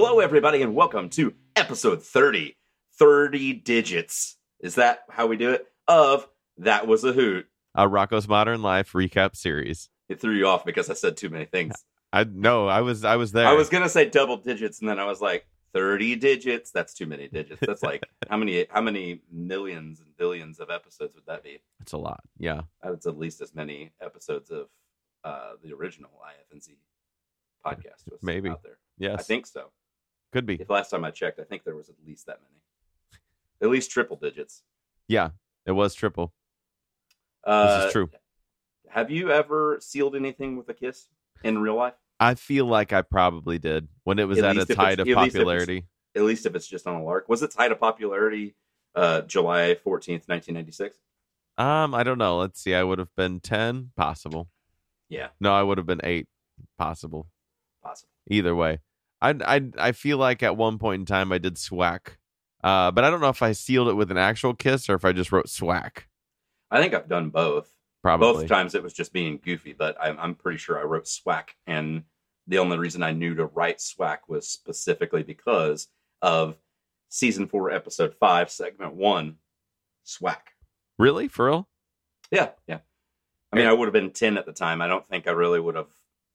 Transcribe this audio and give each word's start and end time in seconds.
Hello, 0.00 0.20
everybody, 0.20 0.62
and 0.62 0.76
welcome 0.76 1.08
to 1.10 1.34
episode 1.56 2.04
30. 2.04 2.56
30 3.00 3.54
digits. 3.54 4.36
Is 4.60 4.76
that 4.76 5.00
how 5.10 5.26
we 5.26 5.36
do 5.36 5.50
it? 5.50 5.66
Of 5.88 6.28
That 6.58 6.86
Was 6.86 7.02
a 7.02 7.12
Hoot. 7.12 7.48
A 7.74 7.88
Rocko's 7.88 8.28
Modern 8.28 8.62
Life 8.62 8.92
recap 8.92 9.34
series. 9.34 9.90
It 10.08 10.20
threw 10.20 10.34
you 10.34 10.46
off 10.46 10.64
because 10.64 10.88
I 10.88 10.94
said 10.94 11.16
too 11.16 11.30
many 11.30 11.46
things. 11.46 11.74
I 12.12 12.22
no, 12.22 12.68
I 12.68 12.82
was 12.82 13.04
I 13.04 13.16
was 13.16 13.32
there. 13.32 13.48
I 13.48 13.54
was 13.54 13.68
going 13.70 13.82
to 13.82 13.88
say 13.88 14.08
double 14.08 14.36
digits, 14.36 14.78
and 14.78 14.88
then 14.88 15.00
I 15.00 15.04
was 15.04 15.20
like, 15.20 15.48
30 15.72 16.14
digits? 16.14 16.70
That's 16.70 16.94
too 16.94 17.06
many 17.06 17.26
digits. 17.26 17.60
That's 17.60 17.82
like, 17.82 18.06
how 18.30 18.36
many 18.36 18.66
how 18.70 18.82
many 18.82 19.22
millions 19.32 19.98
and 19.98 20.16
billions 20.16 20.60
of 20.60 20.70
episodes 20.70 21.16
would 21.16 21.26
that 21.26 21.42
be? 21.42 21.58
It's 21.80 21.92
a 21.92 21.98
lot. 21.98 22.20
Yeah. 22.38 22.60
That's 22.84 23.08
at 23.08 23.18
least 23.18 23.40
as 23.40 23.52
many 23.52 23.90
episodes 24.00 24.52
of 24.52 24.68
uh, 25.24 25.54
the 25.60 25.74
original 25.74 26.12
IFNZ 26.54 26.76
podcast 27.66 28.08
was 28.08 28.22
Maybe. 28.22 28.48
out 28.48 28.62
there. 28.62 28.78
Yes. 28.96 29.18
I 29.18 29.22
think 29.24 29.44
so. 29.44 29.72
Could 30.32 30.46
be. 30.46 30.54
If 30.54 30.70
last 30.70 30.90
time 30.90 31.04
I 31.04 31.10
checked, 31.10 31.38
I 31.40 31.44
think 31.44 31.64
there 31.64 31.76
was 31.76 31.88
at 31.88 31.94
least 32.06 32.26
that 32.26 32.40
many. 32.42 33.20
At 33.60 33.70
least 33.70 33.90
triple 33.90 34.16
digits. 34.16 34.62
Yeah. 35.08 35.30
It 35.66 35.72
was 35.72 35.94
triple. 35.94 36.32
Uh, 37.44 37.78
This 37.78 37.86
is 37.86 37.92
true. 37.92 38.10
Have 38.88 39.10
you 39.10 39.30
ever 39.30 39.78
sealed 39.80 40.14
anything 40.16 40.56
with 40.56 40.68
a 40.68 40.74
kiss 40.74 41.08
in 41.42 41.58
real 41.58 41.74
life? 41.74 41.94
I 42.20 42.34
feel 42.34 42.66
like 42.66 42.92
I 42.92 43.02
probably 43.02 43.58
did 43.58 43.88
when 44.04 44.18
it 44.18 44.24
was 44.24 44.38
At 44.38 44.44
at, 44.44 44.56
least 44.56 44.70
its 44.70 44.76
height 44.78 45.00
of 45.00 45.08
at 45.08 45.16
least 45.16 45.34
popularity. 45.36 45.86
At 46.16 46.22
least 46.22 46.46
if 46.46 46.54
it's 46.54 46.66
just 46.66 46.86
on 46.86 46.94
a 46.96 47.02
lark. 47.02 47.28
Was 47.28 47.42
its 47.42 47.54
height 47.54 47.70
of 47.72 47.78
popularity 47.80 48.54
uh, 48.94 49.22
July 49.22 49.76
14th, 49.84 50.26
1996? 50.28 50.96
Um, 51.58 51.94
I 51.94 52.02
don't 52.04 52.18
know. 52.18 52.38
Let's 52.38 52.60
see. 52.60 52.74
I 52.74 52.82
would 52.84 52.98
have 53.00 53.14
been 53.16 53.40
ten, 53.40 53.90
possible. 53.96 54.48
Yeah, 55.08 55.28
No, 55.40 55.52
I 55.52 55.62
would 55.62 55.78
have 55.78 55.86
been 55.86 56.00
eight, 56.04 56.28
possible. 56.78 57.26
possible. 57.82 58.10
Either 58.30 58.54
way, 58.54 58.78
I 59.20 59.34
I 59.44 59.62
I 59.78 59.92
feel 59.92 60.18
like 60.18 60.42
at 60.42 60.56
one 60.56 60.78
point 60.78 61.00
in 61.00 61.06
time 61.06 61.32
I 61.32 61.38
did 61.38 61.58
swack, 61.58 62.18
uh, 62.62 62.90
but 62.90 63.04
I 63.04 63.10
don't 63.10 63.20
know 63.20 63.28
if 63.28 63.42
I 63.42 63.52
sealed 63.52 63.88
it 63.88 63.94
with 63.94 64.10
an 64.10 64.18
actual 64.18 64.54
kiss 64.54 64.88
or 64.88 64.94
if 64.94 65.04
I 65.04 65.12
just 65.12 65.32
wrote 65.32 65.48
swack. 65.48 66.08
I 66.70 66.80
think 66.80 66.94
I've 66.94 67.08
done 67.08 67.30
both. 67.30 67.72
Probably. 68.02 68.42
Both 68.42 68.48
times 68.48 68.74
it 68.74 68.82
was 68.82 68.92
just 68.92 69.12
being 69.12 69.40
goofy, 69.42 69.72
but 69.72 69.96
I'm, 70.00 70.18
I'm 70.18 70.34
pretty 70.34 70.58
sure 70.58 70.78
I 70.78 70.84
wrote 70.84 71.08
swack. 71.08 71.54
And 71.66 72.04
the 72.46 72.58
only 72.58 72.78
reason 72.78 73.02
I 73.02 73.12
knew 73.12 73.34
to 73.34 73.46
write 73.46 73.80
swack 73.80 74.28
was 74.28 74.48
specifically 74.48 75.22
because 75.22 75.88
of 76.22 76.56
season 77.08 77.48
four, 77.48 77.70
episode 77.70 78.14
five, 78.20 78.50
segment 78.50 78.94
one, 78.94 79.36
swack. 80.04 80.50
Really, 80.98 81.28
for 81.28 81.46
real? 81.46 81.68
Yeah, 82.30 82.50
yeah. 82.66 82.78
I 83.52 83.56
mean, 83.56 83.66
I 83.66 83.72
would 83.72 83.86
have 83.86 83.92
been 83.92 84.10
10 84.10 84.36
at 84.36 84.46
the 84.46 84.52
time. 84.52 84.80
I 84.80 84.88
don't 84.88 85.06
think 85.06 85.26
I 85.26 85.32
really 85.32 85.60
would 85.60 85.74
have, 85.74 85.90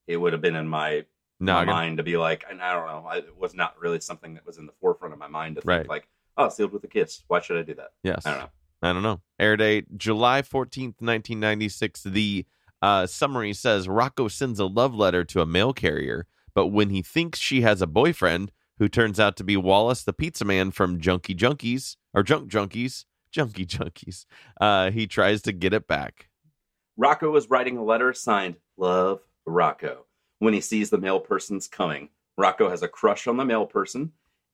it 0.07 0.17
would 0.17 0.33
have 0.33 0.41
been 0.41 0.55
in 0.55 0.67
my, 0.67 1.05
No, 1.39 1.53
my 1.55 1.65
mind 1.65 1.97
to 1.97 2.03
be 2.03 2.15
like, 2.17 2.45
and 2.49 2.61
I 2.61 2.73
don't 2.73 2.85
know, 2.87 3.07
I, 3.09 3.17
it 3.17 3.37
was 3.37 3.53
not 3.53 3.75
really 3.79 3.99
something 3.99 4.35
that 4.35 4.45
was 4.45 4.57
in 4.57 4.65
the 4.65 4.73
forefront 4.79 5.13
of 5.13 5.19
my 5.19 5.27
mind 5.27 5.55
to 5.55 5.61
think 5.61 5.69
Right. 5.69 5.89
like, 5.89 6.07
oh, 6.37 6.49
sealed 6.49 6.71
with 6.71 6.83
a 6.83 6.87
kiss. 6.87 7.23
Why 7.27 7.41
should 7.41 7.57
I 7.57 7.63
do 7.63 7.73
that? 7.75 7.89
yes. 8.03 8.25
I 8.25 8.31
don't 8.31 8.39
know. 8.39 8.49
I 8.81 8.93
don't 8.93 9.03
know. 9.03 9.21
Air 9.39 9.55
date 9.57 9.97
July 9.97 10.41
14th, 10.41 10.99
1996. 10.99 12.03
The 12.03 12.45
uh, 12.81 13.05
summary 13.07 13.53
says 13.53 13.87
Rocko 13.87 14.29
sends 14.29 14.59
a 14.59 14.65
love 14.65 14.93
letter 14.93 15.23
to 15.23 15.41
a 15.41 15.45
mail 15.45 15.71
carrier, 15.73 16.27
but 16.53 16.67
when 16.67 16.89
he 16.89 17.01
thinks 17.01 17.39
she 17.39 17.61
has 17.61 17.81
a 17.81 17.87
boyfriend 17.87 18.51
who 18.79 18.89
turns 18.89 19.19
out 19.19 19.37
to 19.37 19.43
be 19.43 19.55
Wallace 19.55 20.03
the 20.03 20.11
pizza 20.13 20.43
man 20.43 20.71
from 20.71 20.99
Junkie 20.99 21.35
Junkies 21.35 21.95
or 22.13 22.23
Junk 22.23 22.51
Junkies, 22.51 23.05
Junkie 23.31 23.65
Junkies, 23.65 24.25
uh, 24.59 24.91
he 24.91 25.07
tries 25.07 25.41
to 25.43 25.53
get 25.53 25.73
it 25.73 25.87
back. 25.87 26.29
Rocko 26.99 27.31
was 27.31 27.49
writing 27.49 27.77
a 27.77 27.83
letter 27.83 28.13
signed 28.13 28.55
Love 28.77 29.22
Rocko 29.47 29.99
when 30.43 30.53
he 30.53 30.61
sees 30.61 30.89
the 30.89 30.97
male 30.97 31.19
person's 31.19 31.67
coming. 31.67 32.09
Rocko 32.39 32.69
has 32.69 32.83
a 32.83 32.87
crush 32.87 33.27
on 33.27 33.37
the 33.37 33.45
male 33.45 33.65
person 33.65 34.11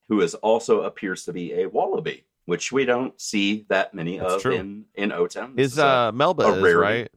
who 0.09 0.22
is 0.22 0.35
also 0.35 0.81
appears 0.81 1.23
to 1.25 1.33
be 1.33 1.53
a 1.53 1.67
wallaby, 1.69 2.25
which 2.45 2.72
we 2.72 2.85
don't 2.85 3.19
see 3.19 3.66
that 3.69 3.94
many 3.94 4.17
That's 4.19 4.33
of 4.35 4.41
true. 4.41 4.53
in 4.55 4.85
in 4.95 5.11
O 5.11 5.27
Town. 5.27 5.53
Is 5.57 5.77
a- 5.77 5.85
uh, 5.85 6.11
Melba 6.11 6.44
a 6.44 6.66
is 6.66 6.73
right? 6.75 7.11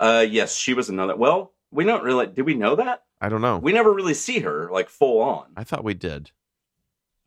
uh 0.00 0.24
yes, 0.28 0.54
she 0.56 0.74
was 0.74 0.88
another 0.88 1.16
well, 1.16 1.52
we 1.70 1.84
don't 1.84 2.02
really 2.04 2.26
did 2.26 2.42
we 2.46 2.54
know 2.54 2.76
that? 2.76 3.04
I 3.20 3.28
don't 3.28 3.40
know. 3.40 3.58
We 3.58 3.72
never 3.72 3.92
really 3.92 4.14
see 4.14 4.40
her 4.40 4.68
like 4.70 4.88
full 4.88 5.20
on. 5.20 5.46
I 5.56 5.64
thought 5.64 5.82
we 5.84 5.94
did. 5.94 6.30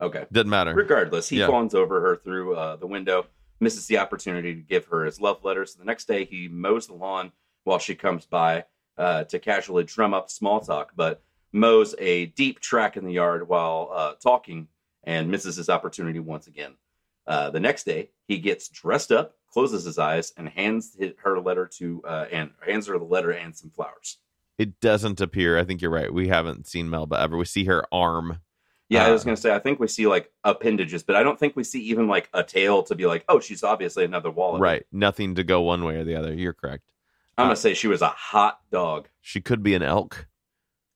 Okay. 0.00 0.26
Didn't 0.32 0.50
matter. 0.50 0.74
Regardless, 0.74 1.28
he 1.28 1.38
Yeah. 1.38 1.46
fawns 1.48 1.74
over 1.74 2.00
her 2.00 2.16
through 2.16 2.54
uh, 2.56 2.76
the 2.76 2.86
window, 2.86 3.26
misses 3.60 3.86
the 3.86 3.98
opportunity 3.98 4.54
to 4.54 4.60
give 4.60 4.86
her 4.86 5.04
his 5.04 5.20
love 5.20 5.44
letter. 5.44 5.64
So 5.66 5.78
the 5.78 5.84
next 5.84 6.06
day, 6.08 6.24
he 6.24 6.48
mows 6.48 6.86
the 6.86 6.94
lawn 6.94 7.32
while 7.64 7.78
she 7.78 7.94
comes 7.94 8.26
by 8.26 8.64
uh, 8.98 9.24
to 9.24 9.38
casually 9.38 9.84
drum 9.84 10.14
up 10.14 10.30
small 10.30 10.60
talk, 10.60 10.92
but 10.96 11.22
mows 11.52 11.94
a 11.98 12.26
deep 12.26 12.60
track 12.60 12.96
in 12.96 13.04
the 13.04 13.12
yard 13.12 13.48
while 13.48 13.90
uh, 13.92 14.12
talking 14.22 14.68
and 15.04 15.30
misses 15.30 15.56
his 15.56 15.68
opportunity 15.68 16.18
once 16.18 16.46
again. 16.46 16.74
Uh, 17.26 17.50
the 17.50 17.60
next 17.60 17.84
day, 17.84 18.10
he 18.26 18.38
gets 18.38 18.68
dressed 18.68 19.12
up, 19.12 19.36
closes 19.52 19.84
his 19.84 19.98
eyes, 19.98 20.32
and 20.36 20.48
hands 20.48 20.96
her 21.18 21.40
letter 21.40 21.66
to 21.66 22.02
uh, 22.06 22.26
and 22.32 22.50
hands 22.66 22.86
her 22.86 22.98
the 22.98 23.04
letter 23.04 23.30
and 23.30 23.56
some 23.56 23.70
flowers. 23.70 24.18
It 24.58 24.80
doesn't 24.80 25.20
appear. 25.20 25.58
I 25.58 25.64
think 25.64 25.80
you're 25.82 25.90
right. 25.90 26.12
We 26.12 26.28
haven't 26.28 26.66
seen 26.66 26.90
Melba 26.90 27.18
ever. 27.20 27.36
We 27.36 27.44
see 27.44 27.64
her 27.64 27.84
arm. 27.92 28.38
Yeah, 28.88 29.06
I 29.06 29.10
was 29.10 29.22
Uh, 29.22 29.26
gonna 29.26 29.36
say 29.36 29.54
I 29.54 29.58
think 29.58 29.80
we 29.80 29.88
see 29.88 30.06
like 30.06 30.30
appendages, 30.44 31.02
but 31.02 31.16
I 31.16 31.22
don't 31.22 31.38
think 31.38 31.56
we 31.56 31.64
see 31.64 31.80
even 31.84 32.08
like 32.08 32.28
a 32.34 32.42
tail 32.42 32.82
to 32.84 32.94
be 32.94 33.06
like, 33.06 33.24
oh, 33.28 33.40
she's 33.40 33.62
obviously 33.62 34.04
another 34.04 34.30
wallet. 34.30 34.60
Right. 34.60 34.84
Nothing 34.92 35.34
to 35.36 35.44
go 35.44 35.62
one 35.62 35.84
way 35.84 35.96
or 35.96 36.04
the 36.04 36.16
other. 36.16 36.34
You're 36.34 36.52
correct. 36.52 36.82
I'm 37.38 37.44
Uh, 37.44 37.46
gonna 37.48 37.56
say 37.56 37.74
she 37.74 37.88
was 37.88 38.02
a 38.02 38.08
hot 38.08 38.60
dog. 38.70 39.08
She 39.20 39.40
could 39.40 39.62
be 39.62 39.74
an 39.74 39.82
elk. 39.82 40.26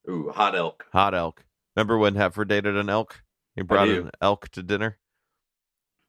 Ooh, 0.09 0.31
hot 0.35 0.55
elk. 0.55 0.87
Hot 0.93 1.15
elk. 1.15 1.45
Remember 1.75 1.99
when 1.99 2.15
Heifer 2.15 2.45
dated 2.45 2.77
an 2.77 2.89
elk? 2.89 3.23
He 3.55 3.63
brought 3.63 3.89
an 3.89 4.11
elk 4.21 4.49
to 4.51 4.63
dinner. 4.63 4.99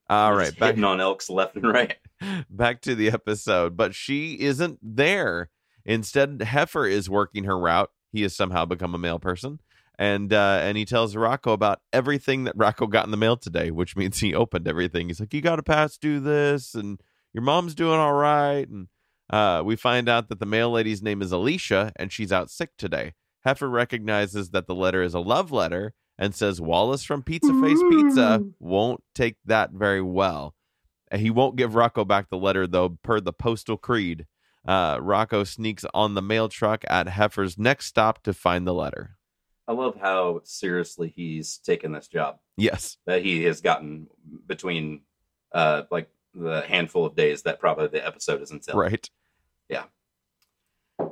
All 0.09 0.33
right, 0.33 0.47
Just 0.47 0.59
back 0.59 0.77
on 0.77 1.01
elks 1.01 1.29
left 1.29 1.55
and 1.57 1.67
right. 1.67 1.95
back 2.49 2.81
to 2.83 2.95
the 2.95 3.09
episode. 3.09 3.75
But 3.75 3.93
she 3.93 4.39
isn't 4.39 4.79
there. 4.81 5.49
Instead, 5.85 6.41
Heifer 6.41 6.85
is 6.85 7.09
working 7.09 7.43
her 7.43 7.57
route. 7.57 7.89
He 8.13 8.21
has 8.21 8.35
somehow 8.35 8.65
become 8.65 8.95
a 8.95 8.97
male 8.97 9.19
person, 9.19 9.59
and 9.99 10.31
uh, 10.31 10.59
and 10.61 10.77
he 10.77 10.85
tells 10.85 11.15
Rocko 11.15 11.51
about 11.53 11.81
everything 11.91 12.45
that 12.45 12.57
Rocko 12.57 12.89
got 12.89 13.05
in 13.05 13.11
the 13.11 13.17
mail 13.17 13.35
today, 13.37 13.69
which 13.71 13.95
means 13.97 14.19
he 14.19 14.33
opened 14.33 14.67
everything. 14.67 15.07
He's 15.07 15.19
like, 15.19 15.33
"You 15.33 15.41
got 15.41 15.57
to 15.57 15.63
pass 15.63 15.97
do 15.97 16.19
this, 16.21 16.73
and 16.73 17.01
your 17.33 17.43
mom's 17.43 17.75
doing 17.75 17.99
all 17.99 18.13
right." 18.13 18.67
And 18.67 18.87
uh, 19.29 19.61
we 19.65 19.75
find 19.75 20.07
out 20.09 20.29
that 20.29 20.39
the 20.39 20.45
mail 20.45 20.71
lady's 20.71 21.01
name 21.03 21.21
is 21.21 21.31
Alicia, 21.31 21.91
and 21.95 22.11
she's 22.11 22.31
out 22.31 22.49
sick 22.49 22.71
today. 22.77 23.13
Heifer 23.43 23.69
recognizes 23.69 24.49
that 24.51 24.67
the 24.67 24.75
letter 24.75 25.01
is 25.03 25.13
a 25.13 25.19
love 25.19 25.51
letter 25.51 25.93
and 26.17 26.33
says 26.35 26.59
Wallace 26.59 27.03
from 27.03 27.23
Pizza 27.23 27.53
Face 27.61 27.79
Pizza 27.89 28.43
won't 28.59 29.03
take 29.13 29.35
that 29.45 29.71
very 29.71 30.01
well. 30.01 30.55
He 31.13 31.29
won't 31.29 31.55
give 31.55 31.71
Rocko 31.71 32.05
back 32.05 32.29
the 32.29 32.37
letter, 32.37 32.67
though, 32.67 32.97
per 33.03 33.19
the 33.21 33.31
postal 33.31 33.77
creed. 33.77 34.25
Uh, 34.67 34.97
Rocko 34.97 35.47
sneaks 35.47 35.85
on 35.93 36.13
the 36.15 36.21
mail 36.21 36.49
truck 36.49 36.83
at 36.89 37.07
Heifer's 37.07 37.57
next 37.57 37.85
stop 37.85 38.23
to 38.23 38.33
find 38.33 38.67
the 38.67 38.73
letter. 38.73 39.11
I 39.69 39.73
love 39.73 39.97
how 40.01 40.41
seriously 40.43 41.13
he's 41.15 41.57
taken 41.59 41.91
this 41.93 42.07
job 42.07 42.39
Yes. 42.57 42.97
that 43.05 43.21
he 43.23 43.43
has 43.43 43.61
gotten 43.61 44.07
between 44.45 45.01
uh 45.53 45.83
like 45.91 46.09
the 46.37 46.61
handful 46.61 47.05
of 47.05 47.15
days 47.15 47.43
that 47.43 47.59
probably 47.59 47.87
the 47.87 48.05
episode 48.05 48.41
is 48.41 48.51
until. 48.51 48.75
Right. 48.75 49.09
Yeah. 49.69 49.85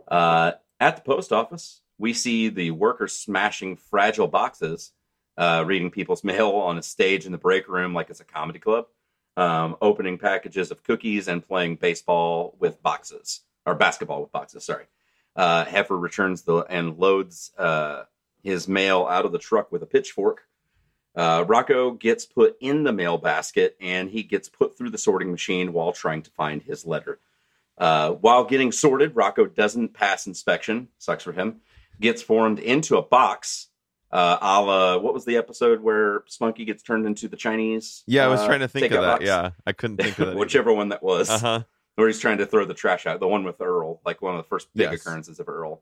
Uh, 0.07 0.53
at 0.79 0.95
the 0.95 1.01
post 1.01 1.31
office, 1.31 1.81
we 1.97 2.13
see 2.13 2.49
the 2.49 2.71
workers 2.71 3.13
smashing 3.13 3.77
fragile 3.77 4.27
boxes, 4.27 4.91
uh, 5.37 5.63
reading 5.65 5.91
people's 5.91 6.23
mail 6.23 6.51
on 6.51 6.77
a 6.77 6.83
stage 6.83 7.25
in 7.25 7.31
the 7.31 7.37
break 7.37 7.67
room 7.67 7.93
like 7.93 8.09
it's 8.09 8.19
a 8.19 8.25
comedy 8.25 8.59
club, 8.59 8.85
um, 9.37 9.75
opening 9.81 10.17
packages 10.17 10.71
of 10.71 10.83
cookies 10.83 11.27
and 11.27 11.47
playing 11.47 11.75
baseball 11.75 12.55
with 12.59 12.81
boxes 12.81 13.41
or 13.65 13.75
basketball 13.75 14.21
with 14.21 14.31
boxes. 14.31 14.63
Sorry. 14.63 14.85
Uh, 15.35 15.65
Heifer 15.65 15.97
returns 15.97 16.43
the 16.43 16.59
and 16.69 16.97
loads 16.97 17.51
uh, 17.57 18.03
his 18.41 18.67
mail 18.67 19.05
out 19.09 19.25
of 19.25 19.31
the 19.31 19.39
truck 19.39 19.71
with 19.71 19.83
a 19.83 19.87
pitchfork. 19.87 20.43
Uh, 21.15 21.45
Rocko 21.45 21.97
gets 21.97 22.25
put 22.25 22.57
in 22.59 22.83
the 22.83 22.91
mail 22.91 23.17
basket 23.17 23.77
and 23.79 24.09
he 24.09 24.23
gets 24.23 24.49
put 24.49 24.77
through 24.77 24.89
the 24.89 24.97
sorting 24.97 25.31
machine 25.31 25.71
while 25.73 25.93
trying 25.93 26.21
to 26.23 26.31
find 26.31 26.61
his 26.61 26.85
letter. 26.85 27.19
Uh, 27.77 28.11
while 28.11 28.43
getting 28.43 28.71
sorted, 28.71 29.13
Rocko 29.15 29.53
doesn't 29.53 29.93
pass 29.93 30.27
inspection. 30.27 30.89
Sucks 30.97 31.23
for 31.23 31.31
him. 31.33 31.61
Gets 32.01 32.21
formed 32.21 32.59
into 32.59 32.97
a 32.97 33.01
box. 33.01 33.67
Uh, 34.11 34.37
a 34.41 34.61
la, 34.61 34.97
what 34.97 35.13
was 35.13 35.25
the 35.25 35.35
episode 35.37 35.81
where 35.81 36.23
Spunky 36.27 36.63
gets 36.65 36.83
turned 36.83 37.05
into 37.05 37.27
the 37.27 37.35
Chinese? 37.35 38.03
Yeah, 38.05 38.25
I 38.25 38.27
was 38.27 38.41
uh, 38.41 38.47
trying 38.47 38.59
to 38.61 38.67
think 38.67 38.85
of 38.91 39.01
that. 39.01 39.19
box? 39.19 39.25
Yeah, 39.25 39.49
I 39.65 39.71
couldn't 39.73 39.97
think 39.97 40.17
of 40.19 40.27
that. 40.27 40.35
Whichever 40.37 40.73
one 40.73 40.89
that 40.89 41.03
was. 41.03 41.29
Uh 41.29 41.39
huh. 41.39 41.63
Where 41.95 42.07
he's 42.07 42.19
trying 42.19 42.37
to 42.39 42.45
throw 42.45 42.65
the 42.65 42.73
trash 42.73 43.05
out. 43.05 43.19
The 43.21 43.27
one 43.27 43.43
with 43.45 43.61
Earl, 43.61 44.01
like 44.05 44.21
one 44.21 44.35
of 44.35 44.43
the 44.43 44.47
first 44.49 44.67
big 44.73 44.91
Yes. 44.91 45.01
occurrences 45.01 45.39
of 45.39 45.47
Earl. 45.49 45.81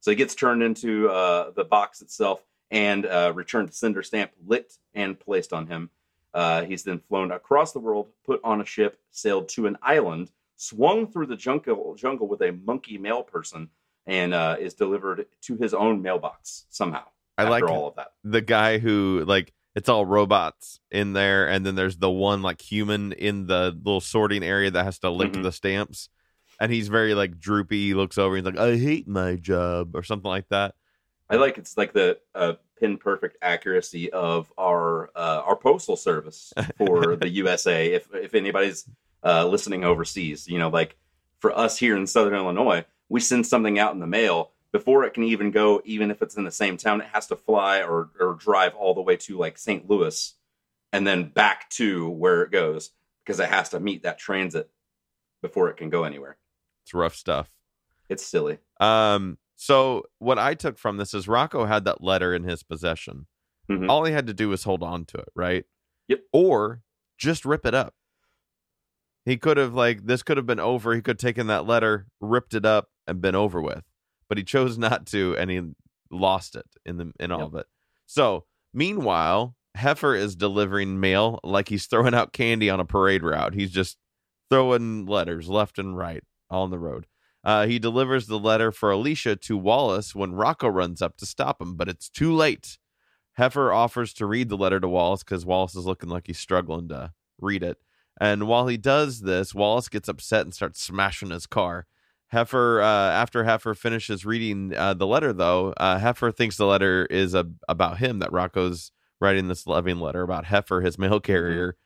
So 0.00 0.12
he 0.12 0.16
gets 0.16 0.36
turned 0.36 0.62
into 0.62 1.08
uh, 1.08 1.50
the 1.50 1.64
box 1.64 2.00
itself 2.00 2.40
and 2.70 3.06
uh, 3.06 3.32
returned 3.34 3.68
to 3.68 3.74
Cinder 3.74 4.02
Stamp, 4.02 4.32
lit 4.46 4.74
and 4.94 5.18
placed 5.18 5.52
on 5.52 5.66
him. 5.66 5.90
Uh, 6.34 6.62
he's 6.64 6.82
then 6.84 6.98
flown 6.98 7.32
across 7.32 7.72
the 7.72 7.78
world, 7.80 8.08
put 8.26 8.40
on 8.44 8.60
a 8.60 8.64
ship, 8.64 8.98
sailed 9.10 9.48
to 9.50 9.66
an 9.66 9.76
island, 9.82 10.30
swung 10.56 11.06
through 11.06 11.26
the 11.26 11.36
jungle, 11.36 11.94
jungle 11.96 12.28
with 12.28 12.42
a 12.42 12.52
monkey 12.52 12.98
mail 12.98 13.22
person, 13.22 13.70
and 14.06 14.34
uh, 14.34 14.56
is 14.58 14.74
delivered 14.74 15.26
to 15.42 15.56
his 15.56 15.72
own 15.74 16.02
mailbox 16.02 16.66
somehow. 16.68 17.04
I 17.38 17.44
like 17.44 17.64
all 17.64 17.88
of 17.88 17.94
that. 17.96 18.12
the 18.24 18.40
guy 18.40 18.78
who 18.78 19.24
like 19.26 19.52
it's 19.76 19.88
all 19.88 20.04
robots 20.04 20.80
in 20.90 21.12
there, 21.12 21.48
and 21.48 21.64
then 21.64 21.76
there's 21.76 21.96
the 21.96 22.10
one 22.10 22.42
like 22.42 22.60
human 22.60 23.12
in 23.12 23.46
the 23.46 23.74
little 23.84 24.00
sorting 24.00 24.42
area 24.42 24.70
that 24.72 24.84
has 24.84 24.98
to 25.00 25.10
lick 25.10 25.32
Mhm. 25.32 25.42
the 25.44 25.52
stamps, 25.52 26.08
and 26.60 26.72
he's 26.72 26.88
very 26.88 27.14
like 27.14 27.38
droopy. 27.38 27.86
He 27.88 27.94
looks 27.94 28.18
over, 28.18 28.36
and 28.36 28.44
he's 28.46 28.54
like, 28.54 28.62
"I 28.62 28.76
hate 28.76 29.06
my 29.06 29.36
job" 29.36 29.94
or 29.94 30.02
something 30.02 30.28
like 30.28 30.48
that. 30.48 30.74
I 31.30 31.36
like 31.36 31.58
it's 31.58 31.76
like 31.76 31.92
the 31.92 32.18
uh, 32.34 32.54
pin 32.78 32.96
perfect 32.96 33.36
accuracy 33.42 34.10
of 34.10 34.52
our 34.58 35.10
uh, 35.14 35.42
our 35.44 35.56
postal 35.56 35.96
service 35.96 36.52
for 36.76 37.16
the 37.20 37.28
USA. 37.28 37.92
If 37.92 38.08
if 38.14 38.34
anybody's 38.34 38.88
uh, 39.22 39.46
listening 39.46 39.84
overseas, 39.84 40.48
you 40.48 40.58
know, 40.58 40.68
like 40.68 40.96
for 41.40 41.56
us 41.56 41.78
here 41.78 41.96
in 41.96 42.06
Southern 42.06 42.34
Illinois, 42.34 42.84
we 43.08 43.20
send 43.20 43.46
something 43.46 43.78
out 43.78 43.92
in 43.92 44.00
the 44.00 44.06
mail 44.06 44.52
before 44.72 45.04
it 45.04 45.14
can 45.14 45.24
even 45.24 45.50
go. 45.50 45.82
Even 45.84 46.10
if 46.10 46.22
it's 46.22 46.36
in 46.36 46.44
the 46.44 46.50
same 46.50 46.76
town, 46.76 47.00
it 47.00 47.08
has 47.12 47.26
to 47.26 47.36
fly 47.36 47.82
or 47.82 48.08
or 48.18 48.34
drive 48.34 48.74
all 48.74 48.94
the 48.94 49.02
way 49.02 49.16
to 49.16 49.36
like 49.36 49.58
St. 49.58 49.88
Louis, 49.88 50.34
and 50.92 51.06
then 51.06 51.28
back 51.28 51.68
to 51.70 52.08
where 52.08 52.42
it 52.42 52.50
goes 52.50 52.90
because 53.24 53.40
it 53.40 53.50
has 53.50 53.68
to 53.70 53.80
meet 53.80 54.04
that 54.04 54.18
transit 54.18 54.70
before 55.42 55.68
it 55.68 55.76
can 55.76 55.90
go 55.90 56.04
anywhere. 56.04 56.38
It's 56.84 56.94
rough 56.94 57.14
stuff. 57.14 57.50
It's 58.08 58.24
silly. 58.24 58.58
Um, 58.80 59.36
so 59.60 60.04
what 60.20 60.38
I 60.38 60.54
took 60.54 60.78
from 60.78 60.96
this 60.98 61.12
is 61.12 61.26
Rocko 61.26 61.66
had 61.66 61.84
that 61.84 62.02
letter 62.02 62.32
in 62.32 62.44
his 62.44 62.62
possession. 62.62 63.26
Mhm. 63.68 63.88
All 63.90 64.04
he 64.04 64.12
had 64.12 64.28
to 64.28 64.32
do 64.34 64.48
was 64.48 64.62
hold 64.62 64.82
on 64.84 65.04
to 65.06 65.18
it, 65.18 65.28
right? 65.34 65.64
Yep. 66.06 66.20
Or 66.32 66.82
just 67.18 67.44
rip 67.44 67.66
it 67.66 67.74
up. 67.74 67.94
He 69.24 69.36
could 69.36 69.56
have 69.56 69.74
like 69.74 70.06
this 70.06 70.22
could 70.22 70.36
have 70.36 70.46
been 70.46 70.60
over. 70.60 70.94
He 70.94 71.02
could 71.02 71.20
have 71.20 71.28
taken 71.28 71.48
that 71.48 71.66
letter, 71.66 72.06
ripped 72.20 72.54
it 72.54 72.64
up, 72.64 72.88
and 73.06 73.20
been 73.20 73.34
over 73.34 73.60
with. 73.60 73.84
But 74.28 74.38
he 74.38 74.44
chose 74.44 74.78
not 74.78 75.06
to, 75.08 75.36
and 75.36 75.50
he 75.50 75.60
lost 76.10 76.54
it 76.56 76.66
in 76.86 76.96
the 76.96 77.12
in 77.20 77.30
all 77.32 77.40
Yep. 77.40 77.48
of 77.48 77.54
it. 77.56 77.66
So 78.06 78.46
meanwhile, 78.72 79.54
Heifer 79.74 80.14
is 80.14 80.34
delivering 80.36 80.98
mail 81.00 81.40
like 81.44 81.68
he's 81.68 81.86
throwing 81.86 82.14
out 82.14 82.32
candy 82.32 82.70
on 82.70 82.80
a 82.80 82.84
parade 82.86 83.22
route. 83.22 83.54
He's 83.54 83.70
just 83.70 83.98
throwing 84.50 85.04
letters 85.04 85.48
left 85.48 85.78
and 85.78 85.96
right 85.96 86.24
on 86.48 86.70
the 86.70 86.78
road. 86.78 87.06
Uh, 87.48 87.66
he 87.66 87.78
delivers 87.78 88.26
the 88.26 88.38
letter 88.38 88.70
for 88.70 88.90
Alicia 88.90 89.34
to 89.34 89.56
Wallace 89.56 90.14
when 90.14 90.34
Rocko 90.34 90.70
runs 90.70 91.00
up 91.00 91.16
to 91.16 91.24
stop 91.24 91.62
him, 91.62 91.76
but 91.76 91.88
it's 91.88 92.10
too 92.10 92.34
late. 92.34 92.76
Heifer 93.38 93.72
offers 93.72 94.12
to 94.14 94.26
read 94.26 94.50
the 94.50 94.56
letter 94.58 94.78
to 94.78 94.86
Wallace 94.86 95.24
because 95.24 95.46
Wallace 95.46 95.74
is 95.74 95.86
looking 95.86 96.10
like 96.10 96.26
he's 96.26 96.38
struggling 96.38 96.88
to 96.90 97.14
read 97.40 97.62
it. 97.62 97.78
And 98.20 98.48
while 98.48 98.66
he 98.66 98.76
does 98.76 99.22
this, 99.22 99.54
Wallace 99.54 99.88
gets 99.88 100.10
upset 100.10 100.42
and 100.42 100.52
starts 100.52 100.82
smashing 100.82 101.30
his 101.30 101.46
car. 101.46 101.86
Heifer, 102.26 102.82
uh, 102.82 102.84
after 103.12 103.44
Heifer 103.44 103.72
finishes 103.72 104.26
reading 104.26 104.74
uh, 104.76 104.92
the 104.92 105.06
letter, 105.06 105.32
though, 105.32 105.72
uh, 105.78 105.98
Heifer 105.98 106.30
thinks 106.30 106.58
the 106.58 106.66
letter 106.66 107.06
is 107.06 107.32
a, 107.32 107.46
about 107.66 107.96
him, 107.96 108.18
that 108.18 108.30
Rocko's 108.30 108.92
writing 109.22 109.48
this 109.48 109.66
loving 109.66 110.00
letter 110.00 110.20
about 110.20 110.44
Heifer, 110.44 110.82
his 110.82 110.98
mail 110.98 111.18
carrier. 111.18 111.78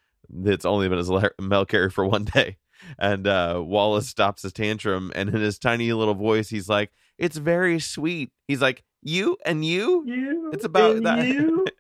It's 0.45 0.65
only 0.65 0.89
been 0.89 0.99
his 0.99 1.09
le- 1.09 1.31
mail 1.41 1.67
carrier 1.67 1.91
for 1.91 2.05
one 2.05 2.25
day. 2.25 2.57
And 2.99 3.27
uh, 3.27 3.63
Wallace 3.65 4.09
stops 4.09 4.43
his 4.43 4.53
tantrum, 4.53 5.13
and 5.15 5.29
in 5.29 5.37
his 5.41 5.59
tiny 5.59 5.93
little 5.93 6.15
voice, 6.15 6.49
he's 6.49 6.69
like, 6.69 6.91
"It's 7.19 7.37
very 7.37 7.79
sweet." 7.81 8.31
He's 8.49 8.61
like, 8.63 8.83
"You 9.03 9.37
and 9.45 9.65
you." 9.65 10.05
You 10.07 10.51
It's 10.53 10.65
about 10.65 10.97
and 10.97 11.07
that. 11.07 11.27
you. 11.27 11.67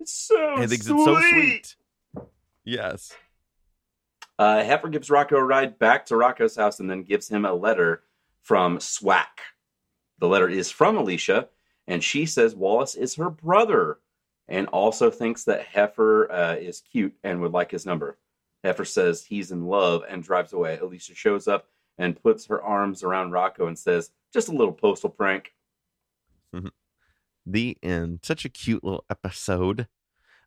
It's 0.00 0.12
so 0.12 0.56
He 0.60 0.66
thinks 0.66 0.84
sweet. 0.86 0.96
it's 0.96 1.04
so 1.06 1.20
sweet. 1.30 1.76
Yes. 2.64 3.12
Uh, 4.38 4.62
Heifer 4.64 4.88
gives 4.88 5.08
Rocko 5.08 5.32
a 5.38 5.42
ride 5.42 5.78
back 5.78 6.06
to 6.06 6.14
Rocko's 6.14 6.56
house 6.56 6.80
and 6.80 6.90
then 6.90 7.04
gives 7.04 7.28
him 7.28 7.44
a 7.44 7.54
letter 7.54 8.02
from 8.42 8.80
Swack. 8.80 9.40
The 10.18 10.28
letter 10.28 10.48
is 10.48 10.70
from 10.70 10.96
Alicia, 10.96 11.48
and 11.86 12.02
she 12.02 12.26
says 12.26 12.54
Wallace 12.54 12.94
is 12.96 13.14
her 13.14 13.30
brother 13.30 13.98
and 14.48 14.66
also 14.68 15.10
thinks 15.10 15.44
that 15.44 15.64
Heifer 15.66 16.30
uh, 16.30 16.56
is 16.56 16.80
cute 16.82 17.14
and 17.22 17.40
would 17.40 17.52
like 17.52 17.70
his 17.70 17.86
number. 17.86 18.18
Heifer 18.64 18.84
says 18.84 19.24
he's 19.24 19.52
in 19.52 19.66
love 19.66 20.02
and 20.08 20.22
drives 20.22 20.52
away. 20.52 20.78
Alicia 20.78 21.14
shows 21.14 21.46
up 21.46 21.68
and 21.98 22.20
puts 22.20 22.46
her 22.46 22.60
arms 22.60 23.04
around 23.04 23.30
Rocko 23.30 23.68
and 23.68 23.78
says, 23.78 24.10
Just 24.32 24.48
a 24.48 24.52
little 24.52 24.72
postal 24.72 25.10
prank. 25.10 25.52
The 27.46 27.76
end. 27.82 28.20
Such 28.22 28.44
a 28.44 28.48
cute 28.48 28.82
little 28.82 29.04
episode. 29.10 29.86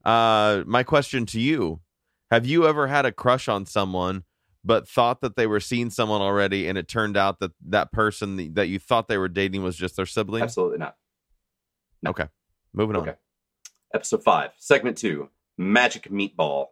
Uh, 0.04 0.64
my 0.66 0.84
question 0.84 1.26
to 1.28 1.40
you: 1.40 1.82
Have 2.32 2.46
you 2.46 2.68
ever 2.68 2.88
had 2.88 3.06
a 3.06 3.12
crush 3.12 3.48
on 3.48 3.66
someone, 3.66 4.24
but 4.64 4.88
thought 4.88 5.22
that 5.22 5.36
they 5.36 5.46
were 5.46 5.60
seeing 5.60 5.92
someone 5.92 6.22
already, 6.22 6.68
and 6.68 6.78
it 6.78 6.88
turned 6.88 7.16
out 7.16 7.40
that 7.40 7.52
that 7.68 7.92
person 7.92 8.54
that 8.56 8.68
you 8.68 8.80
thought 8.80 9.08
they 9.08 9.18
were 9.18 9.28
dating 9.28 9.62
was 9.62 9.76
just 9.76 9.96
their 9.96 10.08
sibling? 10.08 10.42
Absolutely 10.42 10.80
not. 10.80 10.96
Okay. 12.06 12.26
Moving 12.74 12.96
on. 12.96 13.04
Okay. 13.04 13.18
Episode 13.94 14.24
5, 14.24 14.52
Segment 14.58 14.98
2 14.98 15.30
Magic 15.58 16.10
Meatball. 16.10 16.68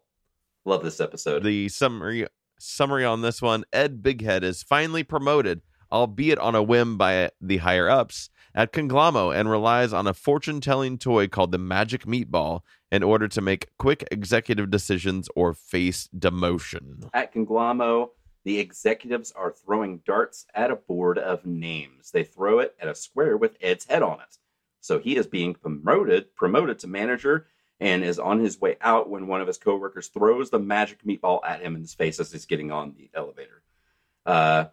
Love 0.65 0.83
this 0.83 0.99
episode. 0.99 1.43
The 1.43 1.69
summary 1.69 2.25
summary 2.57 3.05
on 3.05 3.21
this 3.21 3.39
one: 3.41 3.65
Ed 3.71 4.01
Bighead 4.01 4.41
is 4.43 4.63
finally 4.63 5.03
promoted, 5.03 5.61
albeit 5.91 6.39
on 6.39 6.55
a 6.55 6.63
whim 6.63 6.97
by 6.97 7.29
the 7.39 7.57
higher 7.57 7.87
ups 7.87 8.29
at 8.55 8.73
Conglom-O, 8.73 9.29
and 9.29 9.49
relies 9.49 9.93
on 9.93 10.07
a 10.07 10.13
fortune-telling 10.13 10.97
toy 10.97 11.27
called 11.27 11.51
the 11.51 11.59
Magic 11.59 12.05
Meatball 12.05 12.61
in 12.91 13.03
order 13.03 13.27
to 13.27 13.41
make 13.41 13.69
quick 13.77 14.07
executive 14.09 14.71
decisions 14.71 15.29
or 15.35 15.53
face 15.53 16.09
demotion. 16.17 17.09
At 17.13 17.33
Conglom-O, 17.33 18.13
the 18.43 18.57
executives 18.57 19.31
are 19.33 19.51
throwing 19.51 20.01
darts 20.05 20.47
at 20.55 20.71
a 20.71 20.75
board 20.75 21.19
of 21.19 21.45
names. 21.45 22.11
They 22.11 22.23
throw 22.23 22.59
it 22.59 22.75
at 22.79 22.87
a 22.87 22.95
square 22.95 23.37
with 23.37 23.57
Ed's 23.61 23.85
head 23.85 24.01
on 24.01 24.19
it. 24.21 24.37
So 24.79 24.99
he 24.99 25.15
is 25.15 25.27
being 25.27 25.53
promoted 25.53 26.35
promoted 26.35 26.79
to 26.79 26.87
manager 26.87 27.47
and 27.79 28.03
is 28.03 28.19
on 28.19 28.39
his 28.39 28.59
way 28.59 28.77
out 28.81 29.09
when 29.09 29.27
one 29.27 29.41
of 29.41 29.47
his 29.47 29.57
coworkers 29.57 30.07
throws 30.07 30.49
the 30.49 30.59
magic 30.59 31.03
meatball 31.03 31.39
at 31.45 31.61
him 31.61 31.75
in 31.75 31.81
his 31.81 31.93
face 31.93 32.19
as 32.19 32.31
he's 32.31 32.45
getting 32.45 32.71
on 32.71 32.95
the 32.97 33.09
elevator. 33.13 33.61
Uh, 34.25 34.65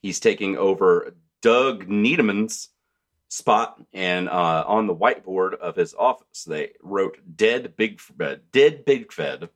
he's 0.00 0.20
taking 0.20 0.56
over 0.56 1.14
Doug 1.42 1.88
Needham's 1.88 2.68
spot, 3.28 3.82
and 3.92 4.28
uh, 4.28 4.64
on 4.66 4.86
the 4.86 4.94
whiteboard 4.94 5.54
of 5.54 5.76
his 5.76 5.94
office, 5.94 6.44
they 6.44 6.72
wrote 6.82 7.18
"Dead 7.36 7.76
Big 7.76 8.00
uh, 8.20 8.36
Dead 8.52 8.84
Big 8.84 9.12
Fed." 9.12 9.48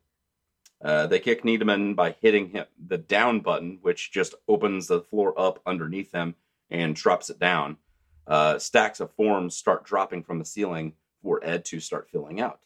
Uh, 0.81 1.07
they 1.07 1.19
kick 1.19 1.43
Needham 1.43 1.93
by 1.93 2.15
hitting 2.21 2.49
him 2.51 2.65
the 2.87 2.97
down 2.97 3.41
button, 3.41 3.79
which 3.81 4.11
just 4.11 4.35
opens 4.47 4.87
the 4.87 5.01
floor 5.01 5.33
up 5.37 5.61
underneath 5.65 6.13
him 6.13 6.35
and 6.69 6.95
drops 6.95 7.29
it 7.29 7.39
down. 7.39 7.77
Uh, 8.25 8.59
stacks 8.59 8.99
of 8.99 9.11
forms 9.13 9.55
start 9.55 9.83
dropping 9.83 10.23
from 10.23 10.39
the 10.39 10.45
ceiling 10.45 10.93
for 11.21 11.43
Ed 11.43 11.65
to 11.65 11.79
start 11.79 12.09
filling 12.09 12.39
out. 12.39 12.59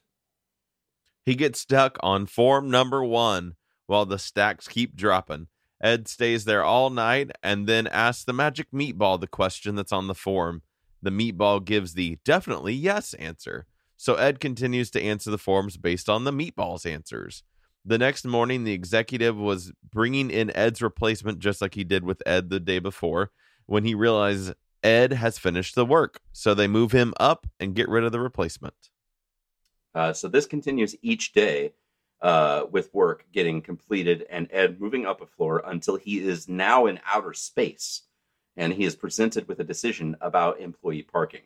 He 1.25 1.35
gets 1.35 1.59
stuck 1.59 1.97
on 2.01 2.25
form 2.25 2.69
number 2.69 3.03
one 3.03 3.53
while 3.87 4.05
the 4.05 4.19
stacks 4.19 4.67
keep 4.67 4.95
dropping. 4.95 5.47
Ed 5.81 6.07
stays 6.07 6.45
there 6.45 6.63
all 6.63 6.89
night 6.89 7.31
and 7.41 7.67
then 7.67 7.87
asks 7.87 8.23
the 8.23 8.33
magic 8.33 8.71
meatball 8.71 9.19
the 9.19 9.27
question 9.27 9.75
that's 9.75 9.91
on 9.91 10.07
the 10.07 10.15
form. 10.15 10.61
The 11.01 11.09
meatball 11.09 11.63
gives 11.63 11.93
the 11.93 12.17
definitely 12.23 12.73
yes 12.73 13.13
answer. 13.15 13.65
So 13.97 14.15
Ed 14.15 14.39
continues 14.39 14.89
to 14.91 15.01
answer 15.01 15.29
the 15.31 15.37
forms 15.37 15.77
based 15.77 16.09
on 16.09 16.23
the 16.23 16.31
meatball's 16.31 16.85
answers. 16.85 17.43
The 17.85 17.97
next 17.97 18.25
morning, 18.25 18.63
the 18.63 18.71
executive 18.71 19.35
was 19.35 19.73
bringing 19.91 20.31
in 20.31 20.55
Ed's 20.55 20.81
replacement 20.81 21.39
just 21.39 21.61
like 21.61 21.75
he 21.75 21.83
did 21.83 22.05
with 22.05 22.23
Ed 22.25 22.49
the 22.49 22.61
day 22.61 22.79
before 22.79 23.31
when 23.65 23.83
he 23.83 23.93
realized 23.93 24.53
Ed 24.81 25.13
has 25.13 25.37
finished 25.37 25.75
the 25.75 25.85
work. 25.85 26.21
So 26.31 26.53
they 26.53 26.67
move 26.67 26.93
him 26.93 27.13
up 27.19 27.45
and 27.59 27.75
get 27.75 27.89
rid 27.89 28.05
of 28.05 28.13
the 28.13 28.21
replacement. 28.21 28.75
Uh, 29.95 30.13
so 30.13 30.27
this 30.27 30.45
continues 30.45 30.95
each 31.01 31.33
day 31.33 31.73
uh, 32.21 32.65
with 32.71 32.93
work 32.93 33.25
getting 33.31 33.61
completed 33.61 34.25
and 34.29 34.47
Ed 34.51 34.79
moving 34.79 35.05
up 35.05 35.21
a 35.21 35.27
floor 35.27 35.61
until 35.65 35.97
he 35.97 36.19
is 36.19 36.47
now 36.47 36.85
in 36.85 36.99
outer 37.05 37.33
space 37.33 38.03
and 38.55 38.73
he 38.73 38.85
is 38.85 38.95
presented 38.95 39.47
with 39.47 39.59
a 39.59 39.63
decision 39.63 40.15
about 40.21 40.59
employee 40.59 41.01
parking. 41.03 41.41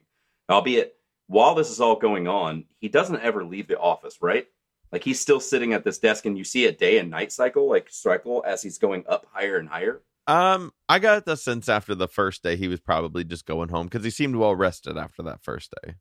Albeit, 0.50 0.96
while 1.28 1.56
this 1.56 1.70
is 1.70 1.82
all 1.82 1.96
going 1.96 2.28
on, 2.28 2.66
he 2.80 2.88
doesn't 2.88 3.22
ever 3.22 3.44
leave 3.44 3.68
the 3.68 3.80
office, 3.80 4.22
right? 4.22 4.48
Like 4.92 5.04
he's 5.04 5.20
still 5.20 5.40
sitting 5.40 5.74
at 5.74 5.84
this 5.84 5.98
desk 5.98 6.26
and 6.26 6.38
you 6.38 6.44
see 6.44 6.66
a 6.66 6.72
day 6.72 6.98
and 7.00 7.10
night 7.10 7.32
cycle, 7.32 7.70
like 7.70 7.88
cycle 7.90 8.44
as 8.48 8.62
he's 8.62 8.78
going 8.78 9.04
up 9.10 9.26
higher 9.32 9.58
and 9.58 9.68
higher. 9.68 10.02
Um, 10.28 10.74
I 10.90 11.00
got 11.00 11.26
the 11.26 11.38
sense 11.38 11.70
after 11.70 11.96
the 11.96 12.08
first 12.08 12.44
day 12.44 12.56
he 12.56 12.68
was 12.68 12.80
probably 12.80 13.24
just 13.24 13.46
going 13.46 13.70
home 13.70 13.88
because 13.88 14.04
he 14.04 14.10
seemed 14.10 14.36
well 14.36 14.56
rested 14.56 14.98
after 14.98 15.24
that 15.24 15.42
first 15.42 15.74
day. 15.84 15.96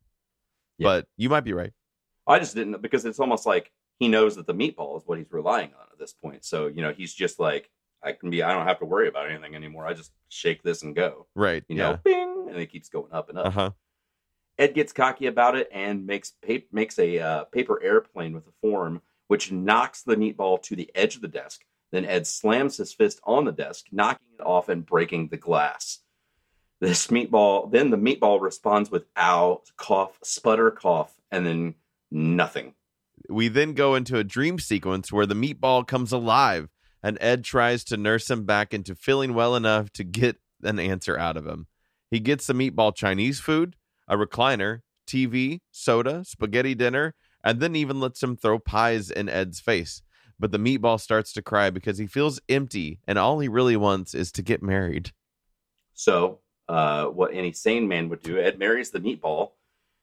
Yeah. 0.79 0.85
But 0.85 1.07
you 1.17 1.29
might 1.29 1.45
be 1.45 1.53
right. 1.53 1.73
I 2.27 2.39
just 2.39 2.55
didn't 2.55 2.81
because 2.83 3.05
it's 3.05 3.21
almost 3.21 3.47
like 3.47 3.71
he 3.99 4.09
knows 4.09 4.37
that 4.37 4.47
the 4.47 4.55
meatball 4.55 4.97
is 4.97 5.03
what 5.07 5.19
he's 5.19 5.33
relying 5.33 5.71
on 5.79 5.87
at 5.93 5.99
this 5.99 6.13
point. 6.13 6.45
So, 6.45 6.67
you 6.67 6.83
know, 6.83 6.93
he's 6.93 7.15
just 7.15 7.39
like, 7.39 7.71
I 8.03 8.13
can 8.13 8.31
be, 8.31 8.43
I 8.43 8.53
don't 8.53 8.67
have 8.67 8.79
to 8.81 8.85
worry 8.85 9.09
about 9.09 9.31
anything 9.31 9.55
anymore. 9.55 9.87
I 9.87 9.95
just 9.95 10.13
shake 10.29 10.63
this 10.63 10.83
and 10.83 10.95
go, 10.95 11.27
Right. 11.35 11.65
you 11.69 11.77
yeah. 11.77 11.93
know, 11.93 11.99
bing, 12.05 12.47
and 12.51 12.59
it 12.59 12.67
keeps 12.71 12.89
going 12.89 13.13
up 13.13 13.29
and 13.29 13.39
up. 13.39 13.47
Uh 13.47 13.51
huh. 13.51 13.71
Ed 14.59 14.75
gets 14.75 14.93
cocky 14.93 15.27
about 15.27 15.57
it 15.57 15.69
and 15.73 16.07
makes 16.07 16.33
pa- 16.47 16.67
makes 16.73 16.99
a 16.99 17.19
uh, 17.19 17.45
paper 17.45 17.83
airplane 17.83 18.33
with 18.33 18.47
a 18.47 18.53
form, 18.63 19.03
which 19.29 19.53
knocks 19.53 20.03
the 20.03 20.17
meatball 20.17 20.63
to 20.63 20.77
the 20.77 20.91
edge 20.95 21.17
of 21.17 21.23
the 21.23 21.29
desk. 21.29 21.63
Then 21.93 22.05
Ed 22.05 22.27
slams 22.27 22.77
his 22.77 22.93
fist 22.93 23.21
on 23.25 23.45
the 23.45 23.53
desk, 23.53 23.87
knocking 23.93 24.27
it 24.39 24.43
off 24.43 24.69
and 24.69 24.85
breaking 24.85 25.29
the 25.29 25.37
glass. 25.37 26.01
This 26.81 27.07
meatball, 27.09 27.71
then 27.71 27.91
the 27.91 27.97
meatball 27.97 28.41
responds 28.41 28.91
with 28.91 29.07
ow, 29.17 29.63
cough, 29.77 30.19
sputter, 30.23 30.71
cough, 30.71 31.15
and 31.31 31.47
then 31.47 31.75
nothing. 32.11 32.75
We 33.29 33.49
then 33.49 33.73
go 33.73 33.95
into 33.95 34.19
a 34.19 34.25
dream 34.25 34.59
sequence 34.59 35.11
where 35.11 35.27
the 35.27 35.35
meatball 35.35 35.87
comes 35.87 36.13
alive 36.13 36.69
and 37.03 37.19
Ed 37.21 37.45
tries 37.45 37.85
to 37.85 37.97
nurse 37.97 38.31
him 38.31 38.45
back 38.45 38.75
into 38.75 38.95
feeling 38.95 39.35
well 39.35 39.55
enough 39.55 39.93
to 39.93 40.05
get 40.05 40.39
an 40.63 40.79
answer 40.79 41.19
out 41.19 41.37
of 41.37 41.47
him. 41.47 41.67
He 42.11 42.21
gets 42.21 42.47
the 42.47 42.53
meatball 42.53 42.95
Chinese 42.95 43.41
food, 43.41 43.77
a 44.09 44.17
recliner, 44.17 44.81
TV, 45.07 45.61
soda, 45.71 46.25
spaghetti 46.25 46.75
dinner, 46.75 47.15
and 47.45 47.61
then 47.61 47.77
even 47.77 48.01
lets 48.01 48.23
him 48.23 48.37
throw 48.37 48.59
pies 48.59 49.11
in 49.11 49.29
Ed's 49.29 49.61
face. 49.61 50.03
But 50.39 50.53
the 50.53 50.59
meatball 50.59 51.01
starts 51.01 51.33
to 51.35 51.43
cry 51.43 51.71
because 51.71 51.99
he 51.99 52.07
feels 52.07 52.41
empty 52.49 53.01
and 53.07 53.19
all 53.19 53.39
he 53.39 53.49
really 53.49 53.77
wants 53.77 54.15
is 54.15 54.31
to 54.33 54.43
get 54.43 54.63
married. 54.63 55.13
So, 55.95 56.41
uh, 56.69 57.07
what 57.07 57.33
any 57.33 57.53
sane 57.53 57.89
man 57.89 58.09
would 58.09 58.23
do, 58.23 58.39
Ed 58.39 58.59
marries 58.59 58.91
the 58.91 59.01
meatball. 59.01 59.53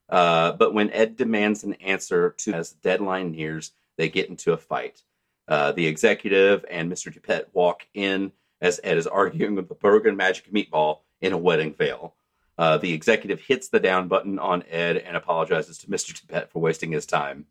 Uh, 0.09 0.51
but 0.53 0.73
when 0.73 0.91
Ed 0.91 1.15
demands 1.15 1.63
an 1.63 1.73
answer 1.75 2.31
to 2.39 2.53
as 2.53 2.71
the 2.71 2.79
deadline 2.81 3.31
nears, 3.31 3.71
they 3.97 4.09
get 4.09 4.29
into 4.29 4.53
a 4.53 4.57
fight. 4.57 5.01
Uh, 5.47 5.71
the 5.71 5.87
executive 5.87 6.65
and 6.69 6.91
Mr. 6.91 7.13
Dupette 7.13 7.49
walk 7.53 7.87
in 7.93 8.31
as 8.61 8.79
Ed 8.83 8.97
is 8.97 9.07
arguing 9.07 9.55
with 9.55 9.67
the 9.67 9.75
broken 9.75 10.15
magic 10.15 10.51
meatball 10.51 10.99
in 11.21 11.33
a 11.33 11.37
wedding 11.37 11.73
veil. 11.73 12.15
Uh, 12.57 12.77
the 12.77 12.93
executive 12.93 13.41
hits 13.41 13.69
the 13.69 13.79
down 13.79 14.07
button 14.07 14.39
on 14.39 14.63
Ed 14.69 14.97
and 14.97 15.17
apologizes 15.17 15.77
to 15.79 15.87
Mr. 15.87 16.19
Dupette 16.19 16.51
for 16.51 16.59
wasting 16.59 16.91
his 16.91 17.05
time. 17.05 17.45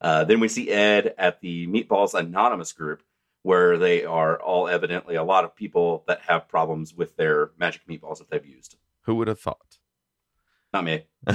Uh, 0.00 0.24
then 0.24 0.40
we 0.40 0.48
see 0.48 0.70
Ed 0.70 1.14
at 1.18 1.40
the 1.40 1.66
Meatballs 1.66 2.14
Anonymous 2.14 2.72
group, 2.72 3.02
where 3.42 3.78
they 3.78 4.04
are 4.04 4.40
all 4.40 4.68
evidently 4.68 5.14
a 5.14 5.22
lot 5.22 5.44
of 5.44 5.54
people 5.54 6.04
that 6.08 6.22
have 6.22 6.48
problems 6.48 6.94
with 6.94 7.16
their 7.16 7.50
magic 7.58 7.82
meatballs 7.88 8.18
that 8.18 8.30
they've 8.30 8.44
used. 8.44 8.76
Who 9.02 9.14
would 9.16 9.28
have 9.28 9.40
thought? 9.40 9.69
Not 10.72 10.84
me. 10.84 11.04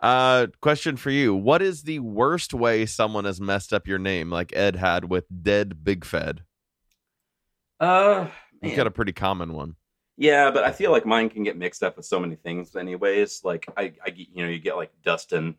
uh 0.00 0.46
question 0.62 0.96
for 0.96 1.10
you 1.10 1.34
what 1.34 1.60
is 1.60 1.82
the 1.82 1.98
worst 1.98 2.54
way 2.54 2.86
someone 2.86 3.26
has 3.26 3.40
messed 3.40 3.74
up 3.74 3.86
your 3.86 3.98
name 3.98 4.30
like 4.30 4.56
ed 4.56 4.74
had 4.76 5.04
with 5.10 5.26
dead 5.42 5.84
big 5.84 6.02
fed 6.04 6.42
Uh, 7.78 8.26
you 8.62 8.68
man. 8.68 8.76
got 8.76 8.86
a 8.86 8.90
pretty 8.90 9.12
common 9.12 9.52
one 9.52 9.76
Yeah, 10.16 10.50
but 10.50 10.64
I 10.64 10.72
feel 10.72 10.92
like 10.92 11.04
mine 11.04 11.28
can 11.28 11.42
get 11.42 11.58
mixed 11.58 11.82
up 11.82 11.96
with 11.98 12.06
so 12.06 12.18
many 12.18 12.36
things, 12.36 12.74
anyways. 12.74 13.42
Like 13.44 13.66
I, 13.76 13.92
I 14.02 14.14
you 14.16 14.42
know, 14.44 14.48
you 14.48 14.58
get 14.58 14.76
like 14.76 14.92
Dustin, 15.04 15.56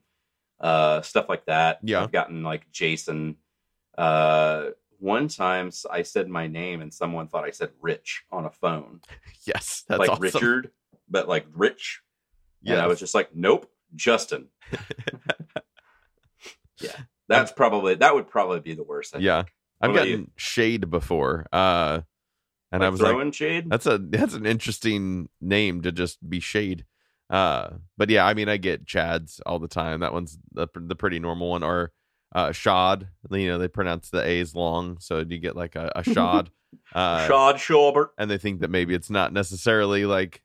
uh, 0.59 1.01
stuff 1.01 1.29
like 1.29 1.45
that. 1.45 1.77
Yeah. 1.83 2.01
I've 2.01 2.11
gotten 2.11 2.41
like 2.41 2.71
Jason. 2.71 3.35
Uh, 3.95 4.69
one 4.97 5.27
time 5.27 5.69
I 5.91 6.01
said 6.01 6.27
my 6.27 6.47
name 6.47 6.81
and 6.81 6.91
someone 6.91 7.27
thought 7.27 7.43
I 7.43 7.51
said 7.51 7.69
Rich 7.81 8.23
on 8.31 8.45
a 8.45 8.49
phone, 8.49 9.01
yes 9.45 9.83
that's 9.87 9.99
like 9.99 10.09
awesome. 10.09 10.23
Richard, 10.23 10.71
but 11.07 11.27
like 11.27 11.45
Rich. 11.53 12.01
Yeah, 12.67 12.75
yeah 12.75 12.83
I 12.83 12.87
was 12.87 12.99
just 12.99 13.15
like, 13.15 13.35
nope, 13.35 13.69
Justin. 13.95 14.47
yeah, 16.81 16.91
that's 17.27 17.51
probably 17.51 17.95
that 17.95 18.13
would 18.13 18.29
probably 18.29 18.59
be 18.59 18.73
the 18.73 18.83
worst. 18.83 19.15
I 19.15 19.19
yeah 19.19 19.43
think. 19.43 19.53
i've 19.81 19.91
What 19.91 19.97
gotten 19.97 20.31
shade 20.35 20.89
before 20.89 21.45
uh 21.51 22.01
and 22.71 22.83
i 22.83 22.87
Like 22.87 22.91
was 22.91 23.01
like 23.01 23.33
shade. 23.33 23.69
That's 23.69 23.85
a 23.85 23.97
that's 23.97 24.33
an 24.33 24.45
interesting 24.45 25.29
name 25.39 25.81
to 25.83 25.91
just 25.91 26.27
be 26.27 26.39
shade. 26.39 26.85
Uh, 27.29 27.71
but 27.97 28.09
yeah, 28.09 28.25
I 28.25 28.33
mean, 28.33 28.49
I 28.49 28.57
get 28.57 28.85
Chads 28.85 29.39
all 29.45 29.59
the 29.59 29.67
time. 29.67 30.01
That 30.01 30.13
one's 30.13 30.37
the 30.53 30.67
the 30.75 30.95
pretty 30.95 31.19
normal 31.19 31.49
one. 31.49 31.63
Or 31.63 31.91
uh, 32.33 32.51
Shad. 32.51 33.09
You 33.29 33.47
know, 33.47 33.57
they 33.57 33.67
pronounce 33.67 34.09
the 34.09 34.25
A's 34.25 34.55
long, 34.55 34.97
so 34.99 35.19
you 35.19 35.37
get 35.37 35.55
like 35.55 35.75
a, 35.75 35.91
a 35.95 36.03
shod. 36.13 36.51
Uh, 36.93 37.27
Shad 37.27 37.59
Schaubert. 37.59 38.09
and 38.17 38.29
they 38.29 38.37
think 38.37 38.61
that 38.61 38.69
maybe 38.69 38.93
it's 38.93 39.09
not 39.09 39.33
necessarily 39.33 40.05
like 40.05 40.41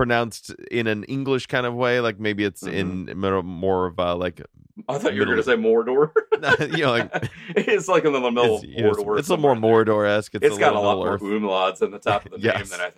pronounced 0.00 0.48
in 0.70 0.86
an 0.86 1.04
English 1.04 1.46
kind 1.46 1.66
of 1.66 1.74
way. 1.74 2.00
Like 2.00 2.18
maybe 2.18 2.42
it's 2.42 2.62
in 2.62 3.12
more, 3.18 3.42
more 3.42 3.86
of 3.86 3.98
a 3.98 4.14
like 4.14 4.40
I 4.88 4.96
thought 4.96 5.12
you 5.12 5.20
were 5.20 5.26
going 5.26 5.42
to 5.42 5.56
Middle- 5.56 5.84
say 5.84 5.92
Mordor. 5.92 6.72
you 6.78 6.84
know 6.84 6.92
like 6.92 7.30
it's 7.50 7.86
like 7.86 8.06
in 8.06 8.14
the 8.14 8.20
middle 8.20 8.54
it's, 8.54 8.64
of 8.64 8.70
you 8.70 8.88
it's, 8.88 8.98
Mordor. 8.98 9.18
it's 9.18 9.28
a 9.28 9.34
little 9.34 9.54
more 9.54 9.84
Mordor 9.84 10.08
esque. 10.08 10.36
It's, 10.36 10.46
it's 10.46 10.56
got 10.56 10.72
a 10.72 10.80
little 10.80 10.96
lot 10.96 11.04
more 11.04 11.14
Earth. 11.16 11.20
umlauts 11.20 11.82
in 11.82 11.90
the 11.90 11.98
top 11.98 12.24
of 12.24 12.32
the 12.32 12.38
name 12.54 12.64
than 12.64 12.80
I 12.80 12.92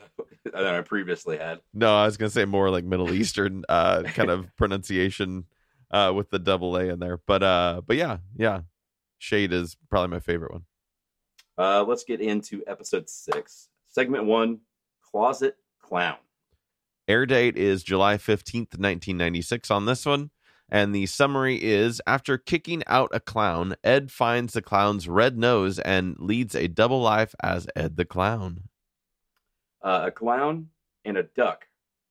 than 0.44 0.74
I 0.76 0.80
previously 0.82 1.38
had. 1.38 1.58
No, 1.74 1.92
I 1.92 2.04
was 2.04 2.16
gonna 2.16 2.30
say 2.30 2.44
more 2.44 2.70
like 2.70 2.84
Middle 2.84 3.12
Eastern 3.12 3.64
uh 3.68 4.04
kind 4.04 4.30
of 4.30 4.54
pronunciation 4.56 5.46
uh 5.90 6.12
with 6.14 6.30
the 6.30 6.38
double 6.38 6.76
A 6.76 6.84
in 6.84 7.00
there. 7.00 7.18
But 7.26 7.42
uh 7.42 7.80
but 7.84 7.96
yeah, 7.96 8.18
yeah. 8.36 8.60
Shade 9.18 9.52
is 9.52 9.76
probably 9.90 10.10
my 10.10 10.20
favorite 10.20 10.52
one. 10.52 10.66
Uh, 11.58 11.84
let's 11.84 12.02
get 12.04 12.20
into 12.20 12.62
episode 12.66 13.08
six, 13.08 13.68
segment 13.88 14.24
one, 14.24 14.60
closet 15.10 15.56
clown. 15.80 16.16
Air 17.12 17.26
date 17.26 17.58
is 17.58 17.82
July 17.82 18.16
15th, 18.16 18.78
1996 18.78 19.70
on 19.70 19.84
this 19.84 20.06
one. 20.06 20.30
And 20.70 20.94
the 20.94 21.04
summary 21.04 21.62
is 21.62 22.00
after 22.06 22.38
kicking 22.38 22.82
out 22.86 23.10
a 23.12 23.20
clown, 23.20 23.76
Ed 23.84 24.10
finds 24.10 24.54
the 24.54 24.62
clown's 24.62 25.06
red 25.06 25.36
nose 25.36 25.78
and 25.78 26.16
leads 26.18 26.54
a 26.54 26.68
double 26.68 27.02
life 27.02 27.34
as 27.42 27.66
Ed 27.76 27.98
the 27.98 28.06
clown. 28.06 28.62
Uh, 29.82 30.04
a 30.06 30.10
clown 30.10 30.70
and 31.04 31.18
a 31.18 31.22
duck 31.22 31.66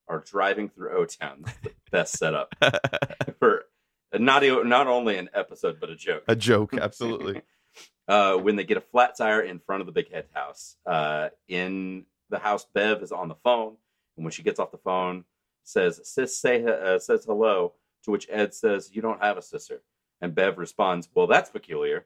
are 0.08 0.20
driving 0.20 0.70
through 0.70 0.96
O 0.96 1.06
Town. 1.06 1.46
That's 1.46 1.58
the 1.64 1.72
best 1.90 2.18
setup 2.20 2.54
for 3.40 3.64
not 4.14 4.44
not 4.68 4.86
only 4.86 5.18
an 5.18 5.32
episode 5.34 5.80
but 5.80 5.90
a 5.90 5.96
joke. 5.96 6.26
a 6.28 6.36
joke, 6.36 6.76
absolutely. 6.76 7.42
uh, 8.08 8.36
when 8.36 8.56
they 8.56 8.66
get 8.66 8.78
a 8.78 8.82
flat 8.82 9.18
tire 9.18 9.42
in 9.42 9.58
front 9.58 9.82
of 9.82 9.88
the 9.88 9.94
big 9.94 10.12
head 10.12 10.28
house. 10.32 10.78
Uh, 10.86 11.30
in 11.48 12.06
the 12.30 12.38
house, 12.38 12.68
Bev 12.72 13.02
is 13.02 13.12
on 13.12 13.30
the 13.30 13.36
phone, 13.44 13.78
and 14.22 14.26
when 14.26 14.32
she 14.32 14.44
gets 14.44 14.60
off 14.60 14.72
the 14.72 14.78
phone, 14.78 15.26
says 15.64 16.00
"Sis, 16.04 16.38
say 16.38 16.64
uh, 16.64 17.00
says 17.00 17.26
hello." 17.26 17.74
To 18.04 18.12
which 18.12 18.28
Ed 18.30 18.54
says, 18.54 18.92
"You 18.94 19.02
don't 19.02 19.22
have 19.22 19.38
a 19.38 19.42
sister," 19.42 19.82
and 20.22 20.36
Bev 20.36 20.58
responds, 20.58 21.10
"Well, 21.14 21.28
that's 21.28 21.50
peculiar." 21.50 22.06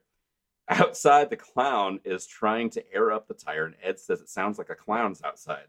Outside, 0.67 1.29
the 1.29 1.37
clown 1.37 1.99
is 2.03 2.25
trying 2.25 2.71
to 2.71 2.93
air 2.93 3.11
up 3.11 3.27
the 3.27 3.33
tire, 3.33 3.65
and 3.65 3.75
Ed 3.83 3.99
says 3.99 4.21
it 4.21 4.29
sounds 4.29 4.57
like 4.57 4.69
a 4.69 4.75
clown's 4.75 5.21
outside. 5.23 5.67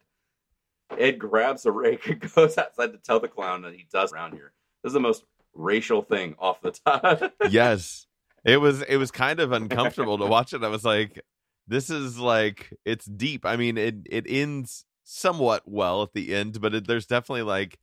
Ed 0.97 1.19
grabs 1.19 1.67
a 1.67 1.73
rake 1.73 2.07
and 2.07 2.21
goes 2.35 2.57
outside 2.57 2.93
to 2.93 2.99
tell 2.99 3.21
the 3.21 3.29
clown 3.29 3.63
that 3.63 3.75
he 3.75 3.87
does 3.93 4.13
around 4.13 4.33
here. 4.33 4.53
This 4.83 4.91
is 4.91 4.95
the 4.95 5.01
most 5.01 5.25
racial 5.53 6.01
thing 6.01 6.37
off 6.39 6.61
the 6.63 6.71
top. 6.71 7.35
yes 7.51 8.07
it 8.47 8.59
was 8.59 8.81
it 8.83 8.97
was 8.97 9.11
kind 9.11 9.41
of 9.41 9.53
uncomfortable 9.53 10.17
to 10.17 10.25
watch 10.25 10.55
it 10.55 10.63
i 10.63 10.69
was 10.69 10.85
like 10.85 11.21
this 11.67 11.91
is 11.91 12.19
like 12.19 12.73
it's 12.87 13.05
deep 13.05 13.45
i 13.45 13.57
mean 13.57 13.77
it 13.77 13.97
it 14.09 14.25
ends 14.29 14.86
somewhat 15.09 15.63
well 15.67 16.03
at 16.03 16.13
the 16.15 16.35
end 16.35 16.61
but 16.61 16.75
it, 16.75 16.87
there's 16.89 17.07
definitely 17.07 17.43
like 17.43 17.79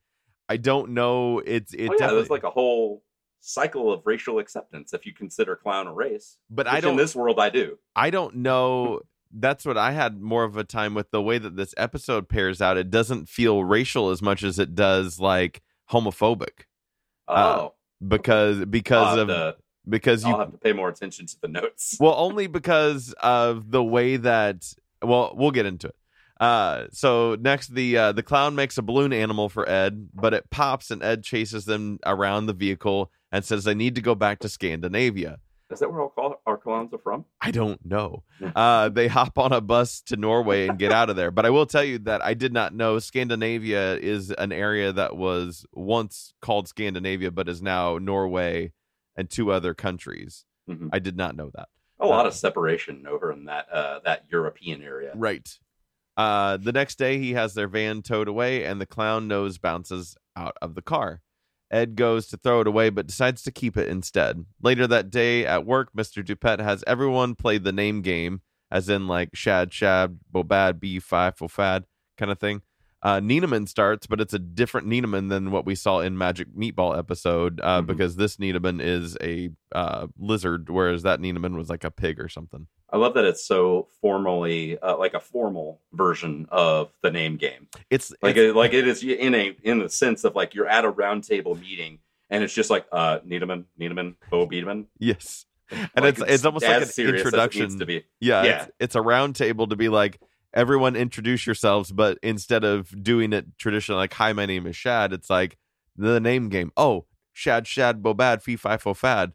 i 0.50 0.58
don't 0.58 0.90
know 0.90 1.40
it's 1.46 1.74
it 1.74 1.80
oh, 1.80 1.84
yeah, 1.84 1.90
definitely 1.92 2.16
there's 2.18 2.30
like 2.30 2.44
a 2.44 2.50
whole 2.50 3.02
cycle 3.40 3.92
of 3.94 4.02
racial 4.06 4.40
acceptance 4.40 4.94
if 4.94 5.06
you 5.06 5.14
consider 5.14 5.56
clown 5.56 5.88
a 5.88 5.94
race. 5.94 6.38
but 6.50 6.68
i 6.68 6.82
don't 6.82 6.92
in 6.92 6.98
this 6.98 7.16
world 7.16 7.40
I 7.40 7.50
do. 7.50 7.78
i 7.96 8.10
don't 8.10 8.36
know 8.36 9.00
that's 9.32 9.66
what 9.66 9.78
i 9.78 9.92
had 9.92 10.22
more 10.22 10.44
of 10.44 10.58
a 10.58 10.66
time 10.66 10.94
with 10.94 11.12
the 11.12 11.22
way 11.22 11.38
that 11.38 11.56
this 11.56 11.74
episode 11.78 12.28
pairs 12.28 12.62
out 12.62 12.76
it 12.78 12.90
doesn't 12.90 13.30
feel 13.30 13.64
racial 13.64 14.10
as 14.10 14.22
much 14.22 14.44
as 14.44 14.60
it 14.60 14.76
does 14.76 15.20
like 15.20 15.62
homophobic 15.92 16.66
Oh, 17.28 17.34
Uh, 17.34 17.70
because 18.06 18.66
because 18.66 19.18
of 19.18 19.28
to, 19.30 19.56
because 19.88 20.26
you 20.26 20.32
I'll 20.34 20.40
have 20.40 20.52
to 20.52 20.58
pay 20.58 20.74
more 20.74 20.90
attention 20.90 21.26
to 21.28 21.40
the 21.42 21.48
notes. 21.48 21.96
well 22.02 22.16
only 22.18 22.48
because 22.48 23.14
of 23.24 23.72
the 23.72 23.82
way 23.84 24.18
that 24.18 24.74
well 25.02 25.34
we'll 25.38 25.52
get 25.52 25.66
into 25.66 25.88
it 25.88 25.96
uh 26.44 26.88
so 26.92 27.36
next 27.40 27.74
the 27.74 27.98
uh 27.98 28.12
the 28.12 28.24
clown 28.24 28.54
makes 28.56 28.78
a 28.78 28.82
balloon 28.82 29.14
animal 29.14 29.48
for 29.50 29.68
ed 29.70 30.10
but 30.14 30.34
it 30.34 30.50
pops 30.50 30.92
and 30.92 31.02
ed 31.04 31.24
chases 31.24 31.66
them 31.66 32.00
around 32.06 32.46
the 32.46 32.54
vehicle 32.54 33.12
and 33.32 33.46
says 33.46 33.64
they 33.64 33.74
need 33.74 33.96
to 33.96 34.02
go 34.02 34.14
back 34.16 34.40
to 34.40 34.50
scandinavia 34.50 35.38
Is 35.72 35.80
that 35.80 35.92
where 35.92 36.02
all 36.02 36.42
our 36.46 36.58
clowns 36.58 36.94
are 36.94 37.00
from? 37.00 37.26
i 37.42 37.52
don't 37.52 37.84
know 37.86 38.24
uh 38.56 38.90
they 38.90 39.08
hop 39.08 39.38
on 39.38 39.52
a 39.54 39.62
bus 39.62 40.02
to 40.10 40.16
norway 40.18 40.68
and 40.68 40.78
get 40.78 40.92
out 40.92 41.10
of 41.10 41.16
there 41.16 41.32
but 41.32 41.46
i 41.46 41.50
will 41.50 41.66
tell 41.66 41.84
you 41.84 41.98
that 42.00 42.24
i 42.24 42.34
did 42.34 42.52
not 42.54 42.74
know 42.74 43.00
scandinavia 43.00 43.96
is 43.98 44.32
an 44.32 44.52
area 44.52 44.92
that 44.92 45.16
was 45.16 45.66
once 45.74 46.34
called 46.42 46.68
scandinavia 46.68 47.32
but 47.32 47.48
is 47.48 47.62
now 47.62 47.98
norway 47.98 48.72
and 49.16 49.30
two 49.30 49.52
other 49.52 49.74
countries 49.74 50.46
Mhm. 50.70 50.90
i 50.94 51.00
did 51.00 51.18
not 51.18 51.36
know 51.36 51.50
that 51.56 51.68
A 52.00 52.08
lot 52.08 52.26
Uh, 52.26 52.30
of 52.30 52.34
separation 52.34 53.06
over 53.08 53.32
in 53.32 53.46
that 53.46 53.66
uh, 53.72 54.00
that 54.08 54.20
European 54.30 54.82
area. 54.82 55.12
Right. 55.16 55.48
Uh, 56.16 56.58
the 56.58 56.72
next 56.72 56.98
day, 56.98 57.18
he 57.18 57.34
has 57.34 57.54
their 57.54 57.68
van 57.68 58.02
towed 58.02 58.28
away, 58.28 58.64
and 58.66 58.80
the 58.80 58.86
clown 58.86 59.28
nose 59.28 59.58
bounces 59.58 60.16
out 60.36 60.56
of 60.62 60.76
the 60.76 60.82
car. 60.82 61.22
Ed 61.72 61.96
goes 61.96 62.28
to 62.28 62.38
throw 62.38 62.62
it 62.62 62.68
away, 62.68 62.90
but 62.92 63.08
decides 63.08 63.42
to 63.44 63.52
keep 63.52 63.78
it 63.78 63.88
instead. 63.88 64.46
Later 64.62 64.86
that 64.88 65.10
day 65.10 65.44
at 65.46 65.66
work, 65.66 65.90
Mr. 65.98 66.24
Dupette 66.24 66.60
has 66.60 66.84
everyone 66.86 67.34
play 67.34 67.58
the 67.58 67.72
name 67.72 68.02
game, 68.04 68.42
as 68.70 68.90
in 68.90 69.08
like 69.08 69.30
Shad, 69.34 69.74
Shad, 69.74 70.20
Bobad, 70.32 70.74
B5, 70.80 71.38
Fofad 71.38 71.86
kind 72.18 72.32
of 72.32 72.40
thing. 72.40 72.62
uh, 73.06 73.20
Nieneman 73.20 73.68
starts, 73.68 74.08
but 74.08 74.22
it's 74.22 74.34
a 74.34 74.40
different 74.40 74.88
Nieneman 74.88 75.28
than 75.30 75.52
what 75.52 75.66
we 75.66 75.76
saw 75.76 76.00
in 76.00 76.18
Magic 76.18 76.48
Meatball 76.56 76.98
episode 76.98 77.60
uh, 77.62 77.82
Mhm. 77.82 77.88
because 77.88 78.16
this 78.16 78.38
Nieneman 78.38 78.80
is 78.82 79.18
a 79.20 79.50
uh, 79.74 80.08
lizard, 80.18 80.70
whereas 80.70 81.04
that 81.04 81.20
Nieneman 81.20 81.58
was 81.58 81.70
like 81.70 81.84
a 81.84 81.92
pig 81.92 82.18
or 82.20 82.30
something. 82.30 82.68
I 82.94 82.98
love 82.98 83.16
that 83.16 83.26
it's 83.26 83.44
so 83.44 83.88
formally 84.02 84.78
uh, 84.78 84.96
like 84.98 85.16
a 85.16 85.20
formal 85.20 85.82
version 85.92 86.46
of 86.52 86.92
the 87.02 87.10
name 87.10 87.38
game. 87.38 87.68
It's 87.90 88.14
Like 88.22 88.38
it's- 88.38 88.52
it, 88.52 88.56
like 88.56 88.74
it 88.74 88.88
is 88.88 89.04
in 89.04 89.34
a 89.34 89.56
in 89.64 89.80
the 89.80 89.90
sense 89.90 90.24
of 90.24 90.36
like 90.36 90.54
you're 90.54 90.68
at 90.68 90.86
a 90.86 90.92
roundtable 90.92 91.60
meeting 91.60 92.00
and 92.30 92.44
it's 92.44 92.54
just 92.54 92.70
like 92.70 92.86
uh 92.92 93.20
Needleman, 93.28 93.66
Needleman, 93.80 94.16
Bo 94.30 94.48
yes, 95.00 95.46
and 95.96 96.06
it's 96.06 96.22
it's 96.22 96.46
almost 96.46 96.66
like 96.66 96.84
an 96.84 96.88
serious 96.88 97.22
as 97.22 97.34
it 97.34 97.36
introduction. 97.36 97.80
to 97.80 97.86
be. 97.86 98.06
Yeah, 98.20 98.44
Yeah. 98.44 98.62
It's, 98.64 98.72
it's 98.80 98.96
a 98.96 99.02
round 99.02 99.36
table 99.36 99.68
to 99.68 99.76
be 99.76 99.90
like 99.90 100.22
everyone 100.54 100.96
introduce 100.96 101.46
yourselves, 101.48 101.92
but 101.92 102.20
instead 102.22 102.64
of 102.64 103.04
doing 103.04 103.34
it 103.34 103.46
traditionally 103.58 103.98
like 104.02 104.14
"Hi, 104.14 104.34
my 104.34 104.46
name 104.46 104.68
is 104.68 104.76
Shad," 104.76 105.14
it's 105.14 105.30
like 105.32 105.58
the 105.98 106.20
name 106.20 106.50
game. 106.50 106.72
Oh, 106.78 107.06
Shad, 107.34 107.66
Shad, 107.66 108.04
Bobad, 108.04 108.42
Fee, 108.44 108.56
Fi, 108.56 108.78
Fo, 108.78 108.94
Fad, 108.94 109.34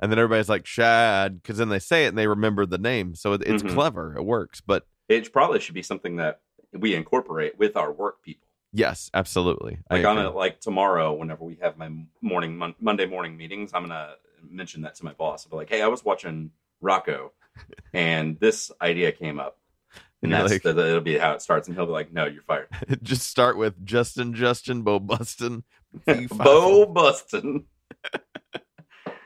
and 0.00 0.10
then 0.10 0.18
everybody's 0.18 0.48
like 0.48 0.66
Shad 0.66 1.42
because 1.42 1.58
then 1.58 1.68
they 1.68 1.78
say 1.78 2.04
it 2.04 2.08
and 2.08 2.18
they 2.18 2.26
remember 2.26 2.66
the 2.66 2.78
name, 2.78 3.14
so 3.14 3.32
it, 3.34 3.42
it's 3.46 3.62
Mhm. 3.62 3.74
clever. 3.74 4.16
It 4.16 4.22
works, 4.24 4.60
but 4.60 4.86
It 5.08 5.32
probably 5.32 5.60
should 5.60 5.74
be 5.74 5.82
something 5.82 6.16
that 6.16 6.40
we 6.72 6.94
incorporate 6.94 7.58
with 7.58 7.76
our 7.76 7.92
work 7.92 8.22
people. 8.22 8.46
yes, 8.72 9.10
absolutely. 9.12 9.78
Like 9.90 10.04
on 10.06 10.18
a, 10.18 10.30
like 10.30 10.60
tomorrow, 10.60 11.12
whenever 11.12 11.44
we 11.44 11.56
have 11.60 11.76
my 11.76 11.90
morning 12.22 12.56
mon- 12.56 12.74
Monday 12.80 13.06
morning 13.06 13.36
meetings, 13.36 13.72
I'm 13.74 13.82
gonna 13.82 14.14
mention 14.42 14.82
that 14.82 14.94
to 14.96 15.04
my 15.04 15.12
boss. 15.12 15.44
I'll 15.46 15.50
be 15.50 15.56
like, 15.56 15.68
"Hey, 15.68 15.82
I 15.82 15.88
was 15.88 16.04
watching 16.04 16.50
Rocko, 16.82 17.30
and 17.92 18.38
this 18.40 18.72
idea 18.80 19.12
came 19.12 19.38
up." 19.38 19.58
And 20.22 20.32
that's 20.32 20.52
like- 20.52 20.62
the, 20.62 20.72
that'll 20.72 21.00
be 21.00 21.18
how 21.18 21.32
it 21.32 21.42
starts, 21.42 21.66
and 21.68 21.76
he'll 21.76 21.84
be 21.86 21.92
like, 21.92 22.12
"No, 22.12 22.24
you're 22.26 22.42
fired." 22.42 22.68
Just 23.02 23.26
start 23.28 23.56
with 23.58 23.84
Justin, 23.84 24.32
Justin, 24.34 24.82
Bo, 24.82 24.98
Bustin, 25.00 25.64
Bo. 26.30 26.86
Bustin. 26.86 27.66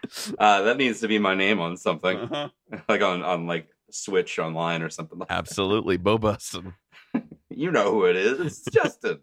uh, 0.39 0.63
that 0.63 0.77
needs 0.77 1.01
to 1.01 1.09
be 1.09 1.19
my 1.19 1.35
name 1.35 1.61
on 1.61 1.77
something, 1.77 2.29
like 2.89 3.03
on 3.03 3.23
on 3.23 3.47
like 3.47 3.69
Switch 3.91 4.39
online 4.39 4.83
or 4.83 4.91
something. 4.91 5.19
Like 5.19 5.29
that. 5.29 5.39
Absolutely, 5.39 5.97
Bo 5.97 6.19
Bustin. 6.19 6.75
You 7.49 7.71
know 7.71 7.91
who 7.91 8.05
it 8.05 8.17
is. 8.17 8.39
It's 8.39 8.65
Justin. 8.71 9.21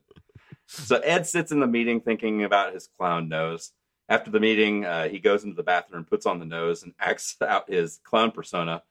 so 0.67 0.97
Ed 0.97 1.27
sits 1.27 1.51
in 1.51 1.59
the 1.59 1.67
meeting 1.67 2.01
thinking 2.01 2.43
about 2.43 2.73
his 2.73 2.87
clown 2.97 3.29
nose. 3.29 3.73
After 4.09 4.31
the 4.31 4.39
meeting, 4.39 4.85
uh, 4.85 5.07
he 5.07 5.19
goes 5.19 5.43
into 5.43 5.55
the 5.55 5.61
bathroom, 5.61 6.03
puts 6.03 6.25
on 6.25 6.39
the 6.39 6.45
nose, 6.45 6.81
and 6.81 6.93
acts 6.99 7.35
out 7.43 7.69
his 7.71 7.99
clown 8.03 8.31
persona. 8.31 8.81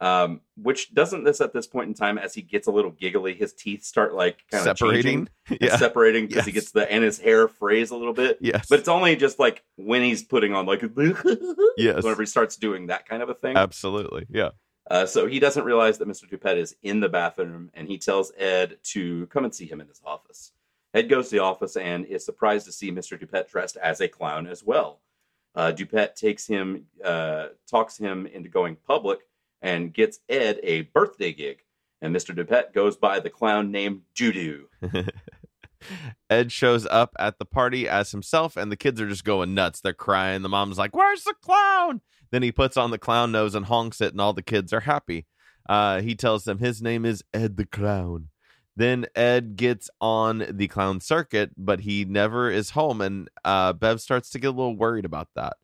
Um, 0.00 0.40
which 0.56 0.92
doesn't 0.92 1.22
this 1.24 1.40
at 1.40 1.52
this 1.52 1.66
point 1.68 1.88
in 1.88 1.94
time, 1.94 2.18
as 2.18 2.34
he 2.34 2.42
gets 2.42 2.66
a 2.66 2.70
little 2.72 2.90
giggly, 2.90 3.32
his 3.34 3.52
teeth 3.52 3.84
start 3.84 4.12
like 4.14 4.42
kind 4.50 4.60
of 4.66 4.76
Separating. 4.76 5.28
Yeah. 5.60 5.76
separating 5.76 6.26
because 6.26 6.46
he 6.46 6.52
gets 6.52 6.72
the 6.72 6.90
and 6.90 7.04
his 7.04 7.18
hair 7.20 7.48
frays 7.48 7.90
a 7.90 7.96
little 7.96 8.12
bit. 8.14 8.38
Yes. 8.40 8.66
But 8.68 8.80
it's 8.80 8.88
only 8.88 9.14
just 9.14 9.38
like 9.38 9.62
when 9.76 10.02
he's 10.02 10.22
putting 10.22 10.52
on 10.54 10.66
like 10.66 10.80
Yes. 11.76 12.02
whenever 12.02 12.22
he 12.22 12.26
starts 12.26 12.56
doing 12.56 12.86
that 12.88 13.06
kind 13.06 13.22
of 13.22 13.28
a 13.28 13.34
thing. 13.34 13.56
Absolutely. 13.56 14.26
Yeah. 14.30 14.50
Uh, 14.90 15.06
so 15.06 15.26
he 15.26 15.38
doesn't 15.38 15.64
realize 15.64 15.98
that 15.98 16.08
Mr. 16.08 16.28
Dupette 16.28 16.58
is 16.58 16.76
in 16.82 17.00
the 17.00 17.08
bathroom, 17.08 17.70
and 17.72 17.88
he 17.88 17.96
tells 17.96 18.32
Ed 18.36 18.76
to 18.84 19.26
come 19.28 19.44
and 19.44 19.54
see 19.54 19.66
him 19.66 19.80
in 19.80 19.88
his 19.88 20.00
office. 20.04 20.52
Ed 20.92 21.08
goes 21.08 21.28
to 21.30 21.36
the 21.36 21.42
office 21.42 21.76
and 21.76 22.04
is 22.04 22.24
surprised 22.24 22.66
to 22.66 22.72
see 22.72 22.90
Mr. 22.92 23.18
Dupette 23.18 23.48
dressed 23.50 23.76
as 23.78 24.00
a 24.00 24.08
clown 24.08 24.46
as 24.46 24.62
well. 24.62 25.00
Uh, 25.54 25.70
Dupette 25.72 26.16
takes 26.16 26.46
him, 26.46 26.86
uh, 27.04 27.48
talks 27.70 27.96
him 27.96 28.26
into 28.26 28.48
going 28.48 28.76
public, 28.76 29.20
and 29.64 29.92
gets 29.94 30.20
Ed 30.28 30.60
a 30.62 30.82
birthday 30.82 31.32
gig. 31.32 31.62
And 32.00 32.14
Mr. 32.14 32.36
Dupette 32.36 32.74
goes 32.74 32.96
by 32.96 33.18
the 33.18 33.30
clown 33.30 33.72
named 33.72 34.02
Judo. 34.14 34.66
Ed 36.30 36.52
shows 36.52 36.86
up 36.86 37.16
at 37.18 37.38
the 37.38 37.46
party 37.46 37.88
as 37.88 38.10
himself, 38.12 38.56
and 38.56 38.70
the 38.70 38.76
kids 38.76 39.00
are 39.00 39.08
just 39.08 39.24
going 39.24 39.54
nuts. 39.54 39.80
They're 39.80 39.94
crying. 39.94 40.42
The 40.42 40.48
mom's 40.50 40.78
like, 40.78 40.94
Where's 40.94 41.24
the 41.24 41.34
clown? 41.40 42.02
Then 42.30 42.42
he 42.42 42.52
puts 42.52 42.76
on 42.76 42.90
the 42.90 42.98
clown 42.98 43.32
nose 43.32 43.54
and 43.54 43.66
honks 43.66 44.00
it, 44.02 44.12
and 44.12 44.20
all 44.20 44.34
the 44.34 44.42
kids 44.42 44.72
are 44.72 44.80
happy. 44.80 45.26
Uh, 45.66 46.02
he 46.02 46.14
tells 46.14 46.44
them 46.44 46.58
his 46.58 46.82
name 46.82 47.06
is 47.06 47.24
Ed 47.32 47.56
the 47.56 47.64
Clown. 47.64 48.28
Then 48.76 49.06
Ed 49.14 49.56
gets 49.56 49.88
on 50.00 50.44
the 50.50 50.68
clown 50.68 51.00
circuit, 51.00 51.52
but 51.56 51.80
he 51.80 52.04
never 52.04 52.50
is 52.50 52.70
home, 52.70 53.00
and 53.00 53.30
uh, 53.44 53.72
Bev 53.72 54.00
starts 54.00 54.28
to 54.30 54.38
get 54.38 54.48
a 54.48 54.50
little 54.50 54.76
worried 54.76 55.04
about 55.06 55.28
that. 55.36 55.56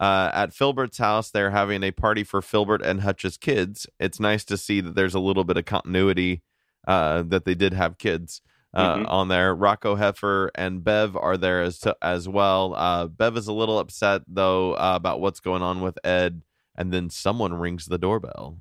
Uh, 0.00 0.30
at 0.32 0.52
Filbert's 0.54 0.98
house, 0.98 1.30
they're 1.30 1.50
having 1.50 1.82
a 1.82 1.90
party 1.90 2.22
for 2.24 2.40
Filbert 2.40 2.82
and 2.82 3.00
Hutch's 3.00 3.36
kids. 3.36 3.86
It's 3.98 4.20
nice 4.20 4.44
to 4.44 4.56
see 4.56 4.80
that 4.80 4.94
there's 4.94 5.14
a 5.14 5.20
little 5.20 5.44
bit 5.44 5.56
of 5.56 5.64
continuity 5.64 6.42
uh, 6.86 7.22
that 7.26 7.44
they 7.44 7.54
did 7.54 7.72
have 7.74 7.98
kids 7.98 8.40
uh, 8.74 8.96
Mhm. 8.98 9.06
on 9.08 9.28
there. 9.28 9.56
Rocko 9.56 9.96
Heifer 9.98 10.50
and 10.54 10.84
Bev 10.84 11.16
are 11.16 11.36
there 11.36 11.62
as 11.62 11.82
as 12.02 12.28
well. 12.28 12.74
Uh, 12.76 13.06
Bev 13.06 13.36
is 13.36 13.48
a 13.48 13.52
little 13.52 13.78
upset 13.78 14.22
though 14.28 14.74
uh, 14.74 14.92
about 14.94 15.20
what's 15.20 15.40
going 15.40 15.62
on 15.62 15.80
with 15.80 15.98
Ed, 16.04 16.42
and 16.76 16.92
then 16.92 17.08
someone 17.10 17.54
rings 17.54 17.86
the 17.86 17.98
doorbell. 17.98 18.60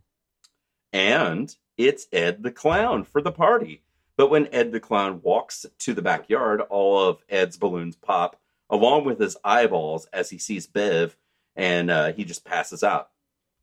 and 0.93 1.55
it's 1.77 2.07
Ed 2.11 2.41
the 2.43 2.51
Clown 2.51 3.03
for 3.03 3.21
the 3.21 3.31
party. 3.31 3.83
But 4.15 4.29
when 4.29 4.47
Ed 4.51 4.71
the 4.71 4.79
Clown 4.79 5.19
walks 5.21 5.65
to 5.79 5.93
the 5.93 6.01
backyard, 6.01 6.61
all 6.61 6.99
of 7.07 7.21
Ed's 7.29 7.57
balloons 7.57 7.95
pop, 7.95 8.39
along 8.69 9.05
with 9.05 9.19
his 9.19 9.37
eyeballs, 9.43 10.07
as 10.11 10.29
he 10.31 10.37
sees 10.39 10.65
Bev, 10.65 11.15
and 11.57 11.91
uh, 11.91 12.13
he 12.13 12.23
just 12.23 12.45
passes 12.45 12.83
out. 12.83 13.09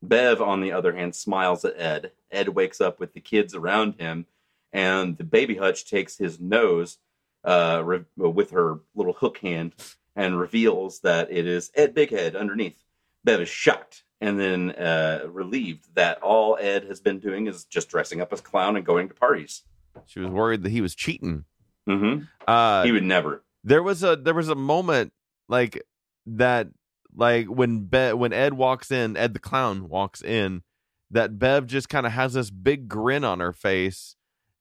Bev, 0.02 0.42
on 0.42 0.60
the 0.60 0.72
other 0.72 0.94
hand, 0.94 1.14
smiles 1.14 1.64
at 1.64 1.80
Ed. 1.80 2.12
Ed 2.30 2.50
wakes 2.50 2.80
up 2.80 3.00
with 3.00 3.14
the 3.14 3.20
kids 3.20 3.54
around 3.54 3.94
him, 3.98 4.26
and 4.72 5.16
the 5.16 5.24
baby 5.24 5.56
Hutch 5.56 5.88
takes 5.88 6.18
his 6.18 6.38
nose 6.38 6.98
uh, 7.44 7.80
re- 7.82 8.04
with 8.16 8.50
her 8.50 8.80
little 8.94 9.14
hook 9.14 9.38
hand 9.38 9.72
and 10.14 10.38
reveals 10.38 11.00
that 11.00 11.30
it 11.30 11.46
is 11.46 11.70
Ed 11.74 11.94
Bighead 11.94 12.38
underneath. 12.38 12.82
Bev 13.24 13.40
is 13.40 13.48
shocked 13.48 14.02
and 14.20 14.38
then 14.38 14.70
uh, 14.72 15.26
relieved 15.28 15.94
that 15.94 16.20
all 16.22 16.58
Ed 16.60 16.84
has 16.84 17.00
been 17.00 17.18
doing 17.18 17.46
is 17.46 17.64
just 17.64 17.88
dressing 17.88 18.20
up 18.20 18.32
as 18.32 18.40
clown 18.40 18.76
and 18.76 18.84
going 18.84 19.08
to 19.08 19.14
parties. 19.14 19.62
She 20.06 20.20
was 20.20 20.28
worried 20.28 20.62
that 20.64 20.70
he 20.70 20.80
was 20.80 20.94
cheating. 20.94 21.44
Mm-hmm. 21.88 22.24
Uh, 22.46 22.84
he 22.84 22.92
would 22.92 23.04
never. 23.04 23.42
there 23.62 23.82
was 23.82 24.02
a 24.02 24.16
there 24.16 24.34
was 24.34 24.48
a 24.48 24.54
moment 24.54 25.12
like 25.48 25.82
that 26.26 26.68
like 27.14 27.46
when 27.46 27.80
Be- 27.84 28.12
when 28.12 28.32
Ed 28.32 28.54
walks 28.54 28.90
in, 28.90 29.16
Ed 29.16 29.34
the 29.34 29.40
clown 29.40 29.88
walks 29.88 30.22
in, 30.22 30.62
that 31.10 31.38
Bev 31.38 31.66
just 31.66 31.88
kind 31.88 32.06
of 32.06 32.12
has 32.12 32.32
this 32.34 32.50
big 32.50 32.88
grin 32.88 33.24
on 33.24 33.40
her 33.40 33.52
face 33.52 34.16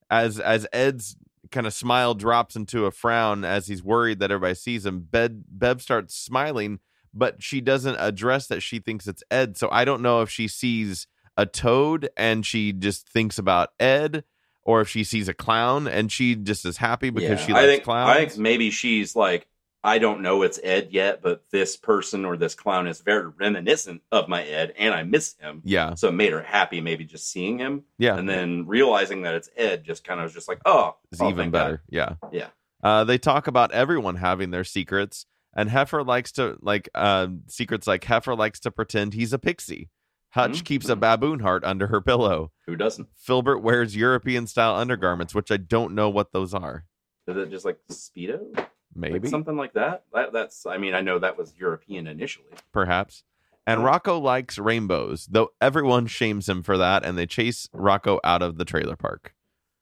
as 0.10 0.39
as 0.39 0.68
Ed's 0.72 1.16
kind 1.52 1.68
of 1.68 1.74
smile 1.74 2.13
drops 2.13 2.56
into 2.56 2.86
a 2.86 2.92
frown 2.92 3.44
as 3.46 3.68
he's 3.68 3.84
worried 3.84 4.20
that 4.20 4.32
everybody 4.32 4.56
sees 4.56 4.86
him. 4.86 5.08
Bev 5.10 5.32
Bev 5.48 5.82
starts 5.82 6.16
smiling, 6.16 6.80
but 7.13 7.42
she 7.44 7.62
doesn't 7.62 7.98
address 8.00 8.48
that 8.48 8.62
she 8.62 8.80
thinks 8.80 9.08
it's 9.08 9.24
Ed. 9.32 9.58
So 9.58 9.70
I 9.72 9.86
don't 9.86 10.02
know 10.02 10.22
if 10.22 10.30
she 10.30 10.48
sees 10.48 11.08
a 11.38 11.46
toad 11.46 12.10
and 12.16 12.46
she 12.46 12.72
just 12.74 13.08
thinks 13.10 13.38
about 13.38 13.70
Ed. 13.80 14.24
Or 14.66 14.80
if 14.80 14.88
she 14.88 15.04
sees 15.04 15.28
a 15.28 15.34
clown 15.34 15.89
and 15.89 16.10
she 16.10 16.36
just 16.36 16.66
is 16.66 16.78
happy 16.78 17.10
because 17.10 17.42
Yeah. 17.42 17.46
she 17.46 17.52
likes 17.52 17.63
I 17.63 17.68
think, 17.68 17.84
clowns. 17.84 18.10
I 18.12 18.26
think 18.26 18.38
maybe 18.38 18.72
she's 18.72 19.13
like, 19.13 19.46
I 19.84 20.00
don't 20.00 20.22
know 20.22 20.43
it's 20.43 20.60
Ed 20.63 20.89
yet, 20.91 21.22
but 21.22 21.43
this 21.52 21.76
person 21.76 22.24
or 22.26 22.38
this 22.38 22.56
clown 22.56 22.88
is 22.88 23.02
very 23.02 23.28
reminiscent 23.28 24.02
of 24.12 24.30
my 24.30 24.43
Ed, 24.43 24.74
and 24.78 24.93
I 24.93 25.04
miss 25.04 25.36
him. 25.39 25.62
yeah, 25.65 25.96
So 25.96 26.08
it 26.08 26.13
made 26.13 26.32
her 26.32 26.41
happy, 26.41 26.80
maybe 26.82 27.04
just 27.04 27.30
seeing 27.30 27.58
him, 27.60 27.84
yeah. 27.98 28.15
and 28.15 28.28
then 28.30 28.65
realizing 28.65 29.24
that 29.24 29.36
it's 29.36 29.50
Ed, 29.58 29.84
just 29.84 30.04
kind 30.06 30.19
of 30.19 30.26
was 30.26 30.34
just 30.34 30.48
like, 30.48 30.60
oh, 30.65 30.96
it's 31.12 31.19
oh, 31.22 31.26
even 31.30 31.38
thank 31.38 31.54
God. 31.54 31.60
better. 31.60 31.84
Yeah. 31.89 32.13
Yeah. 32.32 32.48
Uh, 32.82 33.04
they 33.04 33.17
talk 33.17 33.48
about 33.48 33.72
everyone 33.74 34.15
having 34.15 34.52
their 34.52 34.63
secrets, 34.63 35.26
and 35.56 35.69
Heifer 35.69 36.04
likes 36.04 36.32
to 36.34 36.58
like 36.62 36.89
uh, 36.96 37.28
secrets. 37.48 37.86
Like 37.88 38.04
Heifer 38.06 38.36
likes 38.36 38.60
to 38.62 38.72
pretend 38.72 39.13
he's 39.13 39.34
a 39.34 39.39
pixie. 39.39 39.89
Hutch 40.32 40.62
Mhm. 40.62 40.65
keeps 40.65 40.89
a 40.89 40.96
baboon 40.96 41.39
heart 41.41 41.63
under 41.63 41.88
her 41.88 42.02
pillow. 42.02 42.52
Who 42.65 42.76
doesn't? 42.76 43.08
Filbert 43.17 43.62
wears 43.62 43.96
European 43.96 44.48
style 44.48 44.76
undergarments, 44.76 45.36
which 45.36 45.52
I 45.52 45.58
don't 45.58 45.93
know 45.93 46.10
what 46.10 46.32
those 46.34 46.54
are. 46.54 46.86
Is 47.28 47.38
it 47.38 47.52
just 47.52 47.65
like 47.65 47.78
Speedo? 47.91 48.67
Like 48.95 49.12
Maybe, 49.12 49.27
something 49.27 49.56
like 49.58 49.73
that? 49.73 50.03
that. 50.13 50.34
That's. 50.34 50.65
I 50.65 50.77
mean, 50.77 50.93
I 50.93 51.01
know 51.01 51.19
that 51.19 51.38
was 51.38 51.53
European 51.58 52.08
initially. 52.08 52.47
perhaps. 52.71 53.23
And 53.65 53.79
Mhm. 53.82 53.86
Rocko 53.89 54.21
likes 54.21 54.58
rainbows, 54.58 55.25
though 55.27 55.49
everyone 55.62 56.06
shames 56.08 56.49
him 56.49 56.63
for 56.63 56.77
that, 56.77 57.06
and 57.06 57.17
they 57.17 57.25
chase 57.25 57.67
Rocko 57.73 58.19
out 58.23 58.41
of 58.41 58.58
the 58.58 58.65
trailer 58.65 58.95
park. 58.97 59.34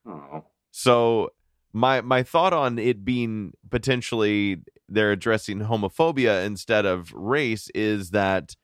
Oh, 0.05 0.45
So 0.71 1.31
my 1.73 2.01
my 2.01 2.21
thought 2.23 2.53
on 2.53 2.77
it 2.79 3.03
being 3.03 3.53
potentially 3.69 4.61
they're 4.87 5.11
addressing 5.11 5.59
homophobia 5.61 6.45
instead 6.45 6.85
of 6.85 7.11
race 7.13 7.69
is 7.73 8.11
that 8.11 8.55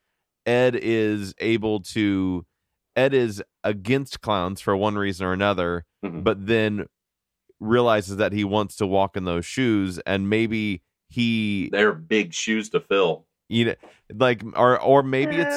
Ed 0.46 0.76
is 0.76 1.34
able 1.40 1.80
to 1.82 2.46
Ed 2.96 3.14
is 3.14 3.44
against 3.64 4.22
clowns 4.22 4.62
for 4.62 4.76
one 4.78 4.96
reason 4.98 5.26
or 5.26 5.34
another, 5.34 5.86
Mhm. 6.06 6.24
but 6.24 6.46
then 6.48 6.86
realizes 7.60 8.18
that 8.18 8.32
he 8.34 8.44
wants 8.44 8.76
to 8.78 8.88
walk 8.88 9.18
in 9.18 9.26
those 9.26 9.46
shoes 9.46 10.00
and 10.06 10.30
maybe 10.30 10.84
he 11.10 11.70
they're 11.72 11.94
big 11.94 12.34
shoes 12.34 12.70
to 12.70 12.80
fill. 12.80 13.26
you 13.50 13.66
know 13.66 13.76
like 14.14 14.44
or 14.56 14.80
or 14.82 15.02
maybe 15.04 15.38
it's 15.38 15.56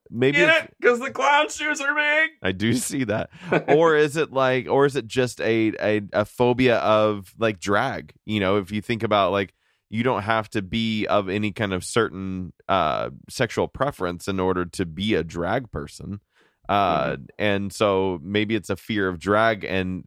maybe 0.10 0.38
Get 0.38 0.48
it's- 0.48 0.64
it? 0.64 0.74
Because 0.80 1.00
the 1.00 1.10
clown 1.10 1.48
shoes 1.50 1.80
are 1.80 1.94
big. 1.94 2.30
I 2.42 2.52
do 2.52 2.72
see 2.90 3.04
that. 3.04 3.30
or 3.68 3.96
is 3.96 4.16
it 4.16 4.32
like 4.32 4.68
or 4.68 4.86
is 4.86 4.96
it 4.96 5.06
just 5.06 5.40
a, 5.40 5.72
a 5.80 6.02
a 6.12 6.24
phobia 6.24 6.78
of 6.78 7.34
like 7.38 7.58
drag? 7.60 8.12
You 8.24 8.40
know, 8.40 8.56
if 8.58 8.70
you 8.72 8.80
think 8.80 9.02
about 9.02 9.32
like 9.32 9.52
you 9.90 10.02
don't 10.02 10.22
have 10.22 10.48
to 10.50 10.60
be 10.62 11.06
of 11.06 11.28
any 11.28 11.50
kind 11.52 11.72
of 11.72 11.82
certain 11.84 12.52
uh 12.68 13.10
sexual 13.28 13.68
preference 13.68 14.28
in 14.28 14.38
order 14.40 14.64
to 14.64 14.86
be 14.86 15.14
a 15.14 15.24
drag 15.24 15.70
person. 15.70 16.20
Uh 16.68 17.16
and 17.38 17.72
so 17.72 18.20
maybe 18.22 18.54
it's 18.54 18.70
a 18.70 18.76
fear 18.76 19.08
of 19.08 19.18
drag 19.18 19.64
and 19.64 20.04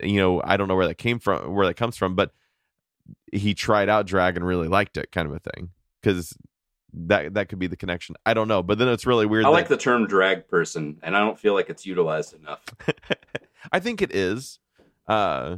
you 0.00 0.20
know, 0.20 0.40
I 0.44 0.56
don't 0.56 0.68
know 0.68 0.76
where 0.76 0.86
that 0.86 0.98
came 0.98 1.18
from 1.18 1.54
where 1.54 1.66
that 1.66 1.74
comes 1.74 1.96
from, 1.96 2.14
but 2.14 2.32
he 3.32 3.54
tried 3.54 3.88
out 3.88 4.06
drag 4.06 4.36
and 4.36 4.46
really 4.46 4.68
liked 4.68 4.96
it 4.96 5.10
kind 5.12 5.28
of 5.28 5.34
a 5.34 5.40
thing. 5.40 5.70
Cuz 6.02 6.34
that 6.92 7.34
that 7.34 7.48
could 7.48 7.58
be 7.58 7.66
the 7.66 7.76
connection. 7.76 8.16
I 8.24 8.34
don't 8.34 8.48
know, 8.48 8.62
but 8.62 8.78
then 8.78 8.88
it's 8.88 9.06
really 9.06 9.26
weird. 9.26 9.44
I 9.44 9.48
that- 9.48 9.52
like 9.52 9.68
the 9.68 9.76
term 9.76 10.06
drag 10.06 10.48
person, 10.48 10.98
and 11.02 11.16
I 11.16 11.20
don't 11.20 11.38
feel 11.38 11.54
like 11.54 11.68
it's 11.68 11.84
utilized 11.84 12.34
enough. 12.34 12.64
I 13.72 13.80
think 13.80 14.00
it 14.00 14.14
is, 14.14 14.58
uh, 15.06 15.56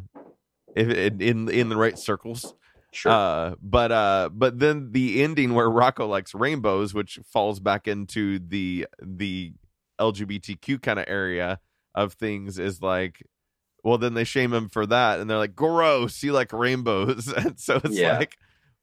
if 0.74 0.88
it, 0.88 1.22
in 1.22 1.48
in 1.48 1.68
the 1.68 1.76
right 1.76 1.98
circles. 1.98 2.54
Sure. 2.92 3.12
Uh, 3.12 3.54
but 3.62 3.92
uh, 3.92 4.30
but 4.32 4.58
then 4.58 4.90
the 4.90 5.22
ending 5.22 5.54
where 5.54 5.68
Rocko 5.68 6.08
likes 6.08 6.34
rainbows, 6.34 6.92
which 6.92 7.20
falls 7.24 7.60
back 7.60 7.86
into 7.86 8.40
the 8.40 8.88
the 9.00 9.52
LGBTQ 10.00 10.82
kind 10.82 10.98
of 10.98 11.04
area 11.08 11.60
of 11.94 12.14
things, 12.14 12.58
is 12.58 12.82
like, 12.82 13.22
well, 13.84 13.98
then 13.98 14.14
they 14.14 14.24
shame 14.24 14.52
him 14.52 14.68
for 14.68 14.86
that, 14.86 15.20
and 15.20 15.30
they're 15.30 15.38
like, 15.38 15.54
gross, 15.56 16.22
you 16.22 16.32
like 16.32 16.52
rainbows, 16.52 17.28
and 17.36 17.58
so 17.60 17.80
it's 17.84 17.96
Yeah. 17.96 18.18
like, 18.18 18.36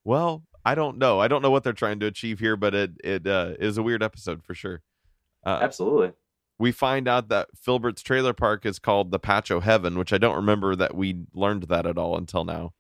well, 0.04 0.44
I 0.66 0.76
don't 0.76 0.98
know, 0.98 1.20
I 1.20 1.28
don't 1.28 1.42
know 1.42 1.52
what 1.52 1.64
they're 1.64 1.74
trying 1.74 2.00
to 2.02 2.06
achieve 2.08 2.40
here, 2.40 2.56
but 2.56 2.74
it 2.76 2.92
it 3.04 3.28
uh, 3.28 3.54
is 3.60 3.78
a 3.78 3.84
weird 3.84 4.04
episode 4.04 4.44
for 4.44 4.54
sure. 4.54 4.82
Uh, 5.46 5.60
Absolutely. 5.62 6.14
we 6.60 6.72
find 6.72 7.08
out 7.08 7.30
that 7.30 7.48
Filbert's 7.56 8.02
trailer 8.02 8.34
park 8.34 8.66
is 8.66 8.80
called 8.80 9.12
the 9.12 9.20
Pacho 9.20 9.60
Heaven, 9.62 9.98
which 9.98 10.12
I 10.12 10.18
don't 10.18 10.36
remember 10.36 10.76
that 10.76 10.96
we 10.96 11.24
learned 11.34 11.64
that 11.64 11.86
at 11.86 11.98
all 11.98 12.18
until 12.18 12.44
now. 12.44 12.74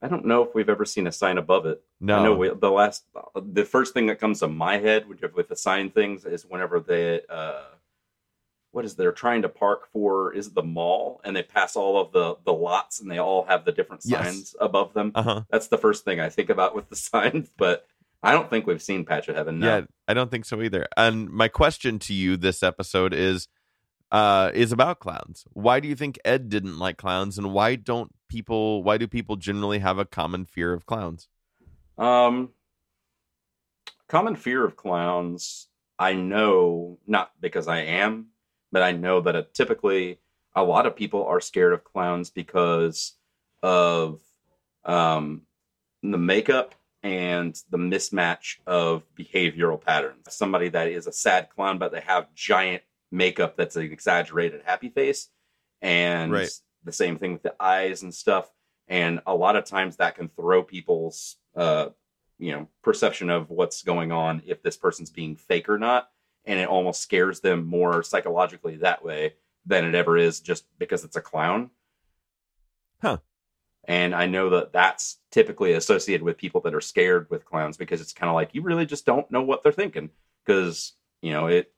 I 0.00 0.08
don't 0.08 0.24
know 0.26 0.42
if 0.44 0.54
we've 0.54 0.68
ever 0.68 0.84
seen 0.84 1.06
a 1.06 1.12
sign 1.12 1.38
above 1.38 1.66
it. 1.66 1.82
No, 2.00 2.18
I 2.18 2.22
know 2.22 2.34
we, 2.36 2.50
the 2.50 2.70
last, 2.70 3.04
the 3.34 3.64
first 3.64 3.94
thing 3.94 4.06
that 4.06 4.20
comes 4.20 4.40
to 4.40 4.48
my 4.48 4.78
head 4.78 5.08
with, 5.08 5.20
with 5.34 5.48
the 5.48 5.56
sign 5.56 5.90
things 5.90 6.24
is 6.24 6.44
whenever 6.44 6.78
they, 6.78 7.22
uh, 7.28 7.62
what 8.70 8.84
is 8.84 8.94
they're 8.94 9.12
trying 9.12 9.42
to 9.42 9.48
park 9.48 9.88
for? 9.92 10.32
Is 10.34 10.48
it 10.48 10.54
the 10.54 10.62
mall? 10.62 11.20
And 11.24 11.34
they 11.34 11.42
pass 11.42 11.74
all 11.74 12.00
of 12.00 12.12
the 12.12 12.36
the 12.44 12.52
lots, 12.52 13.00
and 13.00 13.10
they 13.10 13.18
all 13.18 13.44
have 13.44 13.64
the 13.64 13.72
different 13.72 14.02
Yes. 14.04 14.24
signs 14.24 14.56
above 14.60 14.92
them. 14.94 15.10
uh 15.14 15.22
huh. 15.22 15.42
That's 15.50 15.68
the 15.68 15.78
first 15.78 16.04
thing 16.04 16.20
I 16.20 16.28
think 16.28 16.50
about 16.50 16.76
with 16.76 16.88
the 16.90 16.96
signs. 17.10 17.50
But 17.56 17.86
I 18.22 18.32
don't 18.32 18.48
think 18.50 18.66
we've 18.66 18.82
seen 18.82 19.04
Patch 19.04 19.28
of 19.28 19.36
Heaven. 19.36 19.58
No. 19.58 19.78
Yeah, 19.78 19.84
I 20.06 20.14
don't 20.14 20.30
think 20.30 20.44
so 20.44 20.60
either. 20.62 20.86
And 20.96 21.30
my 21.30 21.48
question 21.48 21.98
to 22.00 22.14
you 22.14 22.36
this 22.36 22.62
episode 22.62 23.14
is, 23.14 23.48
uh, 24.10 24.50
is 24.54 24.72
about 24.72 25.00
clowns. 25.00 25.44
Why 25.52 25.80
do 25.80 25.88
you 25.88 25.94
think 25.94 26.18
Ed 26.24 26.48
didn't 26.48 26.78
like 26.78 26.96
clowns, 26.96 27.38
and 27.38 27.52
why 27.52 27.74
don't 27.76 28.12
people? 28.28 28.82
Why 28.82 28.98
do 28.98 29.06
people 29.06 29.36
generally 29.36 29.78
have 29.78 29.98
a 29.98 30.04
common 30.04 30.44
fear 30.44 30.72
of 30.72 30.86
clowns? 30.86 31.28
Um, 31.96 32.50
common 34.08 34.36
fear 34.36 34.64
of 34.64 34.76
clowns. 34.76 35.68
I 35.98 36.14
know 36.14 36.98
not 37.06 37.32
because 37.40 37.66
I 37.68 37.80
am, 37.80 38.28
but 38.70 38.82
I 38.82 38.92
know 38.92 39.20
that 39.20 39.34
it, 39.34 39.54
typically 39.54 40.20
a 40.54 40.62
lot 40.62 40.86
of 40.86 40.96
people 40.96 41.24
are 41.26 41.40
scared 41.40 41.72
of 41.72 41.84
clowns 41.84 42.30
because 42.30 43.14
of 43.62 44.20
um, 44.84 45.42
the 46.02 46.18
makeup 46.18 46.74
and 47.02 47.60
the 47.70 47.78
mismatch 47.78 48.56
of 48.66 49.04
behavioral 49.16 49.80
patterns. 49.80 50.26
Somebody 50.30 50.68
that 50.70 50.88
is 50.88 51.06
a 51.06 51.12
sad 51.12 51.48
clown, 51.50 51.78
but 51.78 51.92
they 51.92 52.00
have 52.00 52.32
giant 52.34 52.82
makeup 53.10 53.56
that's 53.56 53.76
an 53.76 53.82
exaggerated 53.82 54.62
happy 54.64 54.88
face, 54.88 55.28
and 55.80 56.32
Right. 56.32 56.50
the 56.84 56.92
same 56.92 57.18
thing 57.18 57.32
with 57.32 57.42
the 57.42 57.54
eyes 57.60 58.02
and 58.02 58.14
stuff. 58.14 58.50
And 58.86 59.20
a 59.26 59.34
lot 59.34 59.56
of 59.56 59.64
times 59.64 59.96
that 59.96 60.14
can 60.14 60.28
throw 60.28 60.62
people's 60.62 61.36
uh, 61.54 61.90
you 62.38 62.52
know 62.52 62.68
perception 62.82 63.30
of 63.30 63.50
what's 63.50 63.82
going 63.82 64.12
on 64.12 64.42
if 64.46 64.62
this 64.62 64.76
person's 64.76 65.10
being 65.10 65.36
fake 65.36 65.68
or 65.68 65.78
not, 65.78 66.10
and 66.44 66.58
it 66.58 66.68
almost 66.68 67.00
scares 67.00 67.40
them 67.40 67.66
more 67.66 68.02
psychologically 68.02 68.76
that 68.78 69.04
way 69.04 69.34
than 69.66 69.84
it 69.84 69.94
ever 69.94 70.16
is 70.16 70.40
just 70.40 70.64
because 70.78 71.04
it's 71.04 71.16
a 71.16 71.20
clown. 71.20 71.70
Huh. 73.02 73.18
And 73.84 74.14
I 74.14 74.26
know 74.26 74.50
that 74.50 74.72
that's 74.72 75.18
typically 75.30 75.72
associated 75.72 76.22
with 76.22 76.36
people 76.36 76.60
that 76.62 76.74
are 76.74 76.80
scared 76.80 77.28
with 77.30 77.44
clowns 77.44 77.76
because 77.76 78.00
it's 78.00 78.12
kind 78.12 78.28
of 78.28 78.34
like 78.34 78.54
you 78.54 78.62
really 78.62 78.86
just 78.86 79.06
don't 79.06 79.30
know 79.30 79.42
what 79.42 79.62
they're 79.62 79.72
thinking 79.72 80.10
because 80.44 80.92
you 81.22 81.32
know 81.32 81.46
it 81.46 81.72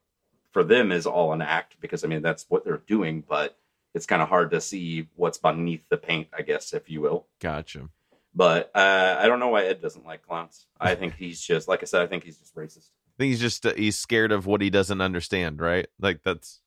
for 0.53 0.65
them 0.65 0.93
is 0.93 1.07
all 1.07 1.33
an 1.33 1.43
act 1.43 1.77
because 1.81 2.05
I 2.05 2.09
mean 2.09 2.23
that's 2.23 2.47
what 2.49 2.65
they're 2.65 2.83
doing, 2.87 3.25
but 3.27 3.57
it's 3.95 4.07
kind 4.07 4.23
of 4.23 4.29
hard 4.29 4.51
to 4.53 4.61
see 4.61 5.09
what's 5.17 5.39
beneath 5.39 5.83
the 5.89 5.97
paint, 5.97 6.29
I 6.37 6.43
guess, 6.43 6.73
if 6.73 6.89
you 6.89 7.01
will. 7.01 7.27
Gotcha. 7.41 7.89
But 8.35 8.71
uh, 8.75 9.17
I 9.19 9.27
don't 9.27 9.41
know 9.41 9.49
why 9.49 9.65
Ed 9.65 9.83
doesn't 9.83 10.07
like 10.07 10.27
clowns. 10.27 10.67
I 10.81 10.95
think 10.95 11.15
he's 11.19 11.41
just, 11.41 11.69
like 11.69 11.83
I 11.83 11.87
said, 11.87 12.03
I 12.03 12.07
think 12.07 12.25
he's 12.25 12.39
just 12.39 12.55
racist. 12.55 12.89
I 12.89 13.19
think 13.19 13.31
he's 13.31 13.41
just 13.41 13.67
uh, 13.67 13.75
he's 13.75 13.99
scared 13.99 14.33
of 14.33 14.47
what 14.47 14.61
he 14.61 14.71
doesn't 14.71 15.01
understand, 15.01 15.61
right? 15.61 15.89
Like 16.01 16.21
that's 16.25 16.61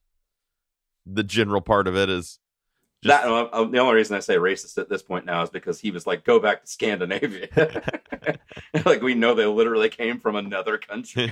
the 1.06 1.24
general 1.24 1.62
part 1.62 1.88
of 1.88 1.96
it 1.96 2.10
is 2.10 2.40
just, 3.04 3.24
that 3.24 3.30
uh, 3.30 3.50
uh, 3.52 3.66
the 3.66 3.80
only 3.80 3.96
reason 3.96 4.16
I 4.16 4.20
say 4.20 4.38
racist 4.38 4.78
at 4.78 4.88
this 4.88 5.02
point 5.02 5.26
now 5.26 5.42
is 5.42 5.50
because 5.50 5.80
he 5.80 5.92
was 5.92 6.08
like, 6.08 6.24
"Go 6.24 6.40
back 6.40 6.62
to 6.62 6.68
Scandinavia." 6.68 7.50
like 8.86 9.02
we 9.02 9.14
know 9.14 9.34
they 9.34 9.46
literally 9.46 9.90
came 9.90 10.20
from 10.20 10.36
another 10.36 10.78
country. 10.78 11.32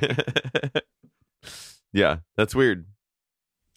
Yeah, 1.94 2.18
that's 2.36 2.56
weird. 2.56 2.86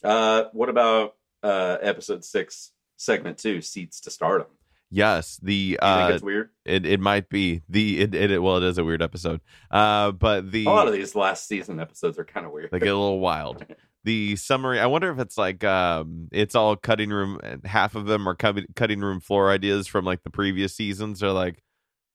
Uh, 0.03 0.44
what 0.53 0.68
about 0.68 1.14
uh, 1.42 1.79
episode 1.81 2.24
six, 2.24 2.72
segment 2.96 3.38
two, 3.38 3.61
seats 3.62 4.00
to 4.03 4.11
stardom? 4.11 4.48
Yes, 4.90 5.40
the 5.42 5.55
You 5.55 5.70
think 5.70 5.83
uh, 5.83 6.11
it's 6.12 6.22
weird? 6.22 6.50
it 6.64 6.87
it 6.87 7.00
might 7.00 7.29
be 7.29 7.62
the 7.68 8.00
it, 8.03 8.14
it 8.14 8.40
well 8.40 8.59
it 8.59 8.64
is 8.64 8.79
a 8.79 8.85
weird 8.85 9.03
episode. 9.03 9.40
Uh, 9.70 10.12
but 10.12 10.53
the 10.53 10.66
A 10.66 10.70
lot 10.70 10.87
of 10.87 10.92
these 10.92 11.16
last 11.16 11.48
season 11.48 11.81
episodes 11.81 12.18
are 12.18 12.24
kind 12.24 12.46
of 12.46 12.53
weird. 12.53 12.70
they 12.70 12.79
get 12.79 12.88
a 12.88 12.96
little 12.98 13.20
wild. 13.20 13.64
The 14.05 14.37
summary, 14.37 14.81
I 14.81 14.85
wonder 14.85 15.11
if 15.11 15.18
it's 15.18 15.38
like 15.38 15.64
um 15.64 16.29
it's 16.31 16.55
all 16.55 16.77
cutting 16.77 17.09
room 17.09 17.40
half 17.64 17.94
of 17.94 18.05
them 18.05 18.29
are 18.29 18.35
cutting 18.35 18.66
cutting 18.77 19.00
room 19.00 19.18
floor 19.18 19.50
ideas 19.50 19.87
from 19.87 20.05
like 20.05 20.22
the 20.24 20.29
previous 20.29 20.77
seasons 20.77 21.22
are 21.22 21.33
like 21.33 21.63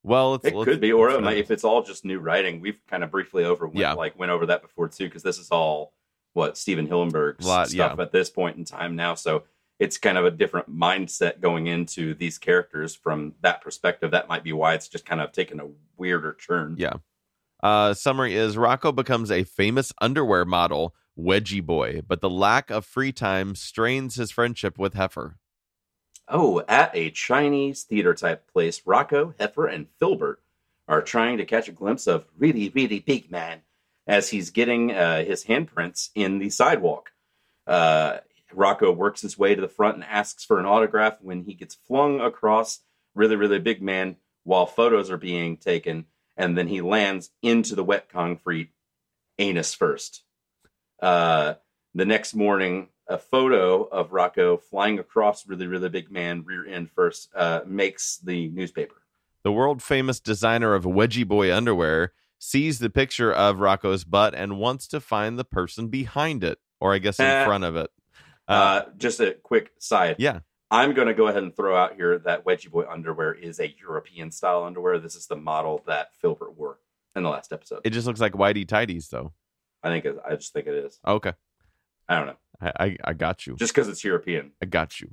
well 0.04 0.36
it's 0.36 0.46
It 0.46 0.56
let's- 0.56 0.66
could 0.70 0.80
be, 0.82 0.92
or 0.92 1.10
it 1.10 1.22
might, 1.22 1.38
if 1.38 1.52
it's 1.52 1.64
all 1.64 1.84
just 1.84 2.06
new 2.06 2.20
writing. 2.20 2.62
We've 2.62 2.80
kind 2.88 3.04
of 3.04 3.12
briefly 3.12 3.44
over 3.44 3.66
went, 3.68 3.78
Yeah. 3.80 3.94
like 3.94 4.18
went 4.18 4.32
over 4.32 4.46
that 4.48 4.62
before 4.62 4.88
too, 4.90 5.06
because 5.06 5.24
this 5.24 5.38
is 5.38 5.50
all 5.50 5.94
what 6.34 6.58
Stephen 6.58 6.88
Hillenburg's 6.88 7.46
Lot- 7.46 7.70
stuff 7.70 7.96
yeah. 7.98 8.04
at 8.04 8.12
this 8.12 8.30
point 8.30 8.58
in 8.58 8.64
time 8.66 8.96
now. 8.96 9.16
So 9.16 9.44
it's 9.80 9.98
kind 9.98 10.18
of 10.18 10.26
a 10.26 10.32
different 10.32 10.70
mindset 10.70 11.40
going 11.40 11.68
into 11.68 12.14
these 12.14 12.38
characters 12.38 12.96
from 12.96 13.34
that 13.42 13.62
perspective. 13.62 14.12
That 14.12 14.28
might 14.28 14.44
be 14.44 14.52
why 14.54 14.74
it's 14.74 14.88
just 14.90 15.06
kind 15.06 15.22
of 15.22 15.32
taken 15.32 15.60
a 15.60 15.68
weirder 15.98 16.34
turn. 16.46 16.76
Yeah. 16.78 16.94
Uh, 17.64 17.94
summary 17.94 18.36
is 18.36 18.56
Rocko 18.56 18.94
becomes 18.96 19.32
a 19.32 19.44
famous 19.44 19.92
underwear 20.02 20.46
model, 20.46 20.96
Wedgie 21.18 21.66
Boy, 21.66 22.02
but 22.08 22.22
the 22.22 22.30
lack 22.30 22.70
of 22.70 22.86
free 22.86 23.12
time 23.12 23.56
strains 23.56 24.16
his 24.16 24.32
friendship 24.32 24.78
with 24.78 24.94
Heifer. 24.94 25.38
Oh, 26.30 26.64
at 26.68 26.92
a 26.94 27.10
Chinese 27.10 27.84
theater 27.84 28.14
type 28.14 28.52
place, 28.52 28.82
Rocko, 28.82 29.34
Heifer, 29.40 29.66
and 29.66 29.88
Filbert 30.00 30.38
are 30.88 31.02
trying 31.02 31.38
to 31.38 31.46
catch 31.46 31.68
a 31.68 31.74
glimpse 31.74 32.06
of 32.06 32.26
really, 32.38 32.70
really 32.70 33.00
big 33.00 33.32
man 33.32 33.62
as 34.06 34.30
he's 34.30 34.52
getting 34.52 34.92
uh, 34.92 35.24
his 35.24 35.46
handprints 35.46 36.10
in 36.14 36.40
the 36.40 36.50
sidewalk. 36.50 37.12
Uh, 37.66 38.18
Rocko 38.54 38.96
works 38.96 39.22
his 39.22 39.38
way 39.38 39.56
to 39.56 39.62
the 39.62 39.68
front 39.68 39.96
and 39.96 40.04
asks 40.04 40.44
for 40.44 40.60
an 40.60 40.66
autograph 40.66 41.18
when 41.22 41.44
he 41.44 41.54
gets 41.54 41.76
flung 41.76 42.20
across 42.20 42.80
really, 43.16 43.36
really 43.36 43.60
big 43.60 43.82
man 43.82 44.16
while 44.44 44.66
photos 44.66 45.12
are 45.12 45.18
being 45.18 45.58
taken, 45.58 46.06
and 46.38 46.58
then 46.58 46.68
he 46.68 46.82
lands 46.82 47.30
into 47.42 47.76
the 47.76 47.84
wet 47.84 48.10
concrete, 48.10 48.72
anus 49.38 49.74
first. 49.74 50.24
Uh, 51.02 51.56
the 51.94 52.06
next 52.06 52.34
morning, 52.34 52.90
a 53.10 53.18
photo 53.18 53.84
of 53.84 54.12
Rocko 54.12 54.62
flying 54.62 55.00
across 55.00 55.46
really, 55.48 55.68
really 55.68 55.90
big 55.90 56.10
man, 56.12 56.44
rear 56.46 56.66
end 56.66 56.90
first, 56.92 57.30
uh, 57.36 57.62
makes 57.66 58.18
the 58.18 58.48
newspaper. 58.50 58.96
The 59.44 59.52
world 59.52 59.82
famous 59.82 60.20
designer 60.20 60.76
of 60.76 60.84
Wedgie 60.86 61.28
Boy 61.28 61.54
underwear 61.54 62.14
sees 62.38 62.80
the 62.80 62.90
picture 62.90 63.34
of 63.34 63.58
Rocko's 63.58 64.04
butt 64.06 64.34
and 64.36 64.58
wants 64.60 64.88
to 64.90 65.02
find 65.02 65.38
the 65.38 65.44
person 65.44 65.88
behind 65.88 66.44
it, 66.44 66.60
or 66.80 66.94
I 66.94 67.00
guess 67.00 67.20
in 67.20 67.26
front 67.46 67.64
of 67.66 67.76
it. 67.76 67.90
Uh, 68.48 68.52
Uh, 68.52 68.86
just 68.98 69.20
a 69.20 69.34
quick 69.34 69.72
side. 69.80 70.16
yeah. 70.20 70.40
I'm 70.72 70.94
going 70.94 71.08
to 71.08 71.16
go 71.16 71.28
ahead 71.28 71.42
and 71.42 71.56
throw 71.56 71.76
out 71.76 71.96
here 71.96 72.20
that 72.20 72.46
Wedgie 72.46 72.70
Boy 72.70 72.86
underwear 72.88 73.34
is 73.34 73.60
a 73.60 73.74
European 73.82 74.30
style 74.30 74.64
underwear. 74.66 75.00
This 75.00 75.16
is 75.16 75.26
the 75.26 75.36
model 75.36 75.84
that 75.88 76.14
Filbert 76.22 76.56
wore 76.56 76.78
in 77.16 77.24
the 77.24 77.30
last 77.30 77.52
episode. 77.52 77.82
It 77.84 77.90
just 77.90 78.06
looks 78.06 78.20
like 78.22 78.34
whitey 78.34 78.68
tidies, 78.68 79.08
though. 79.10 79.34
I 79.82 79.90
think 79.90 80.06
it, 80.06 80.18
I 80.24 80.36
just 80.36 80.54
think 80.54 80.68
it 80.68 80.76
is. 80.76 81.00
Okay. 81.08 81.34
I 82.08 82.18
don't 82.18 82.28
know. 82.28 82.36
I, 82.62 82.72
I, 82.80 82.98
I 83.06 83.14
got 83.14 83.48
you. 83.48 83.56
Just 83.56 83.74
because 83.74 83.88
it's 83.88 84.04
European. 84.04 84.52
I 84.62 84.66
got 84.66 85.00
you. 85.00 85.12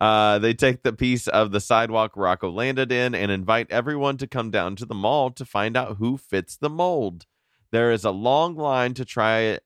Uh, 0.00 0.38
they 0.38 0.54
take 0.54 0.82
the 0.82 0.92
piece 0.92 1.28
of 1.28 1.52
the 1.52 1.60
sidewalk 1.60 2.14
Rocko 2.14 2.52
landed 2.52 2.90
in 2.90 3.14
and 3.14 3.30
invite 3.30 3.70
everyone 3.70 4.16
to 4.16 4.26
come 4.26 4.50
down 4.50 4.74
to 4.76 4.86
the 4.86 4.94
mall 4.94 5.30
to 5.32 5.44
find 5.44 5.76
out 5.76 5.98
who 5.98 6.16
fits 6.16 6.56
the 6.56 6.70
mold. 6.70 7.26
There 7.70 7.92
is 7.92 8.04
a 8.04 8.10
long 8.10 8.56
line 8.56 8.94
to 8.94 9.04
try 9.04 9.58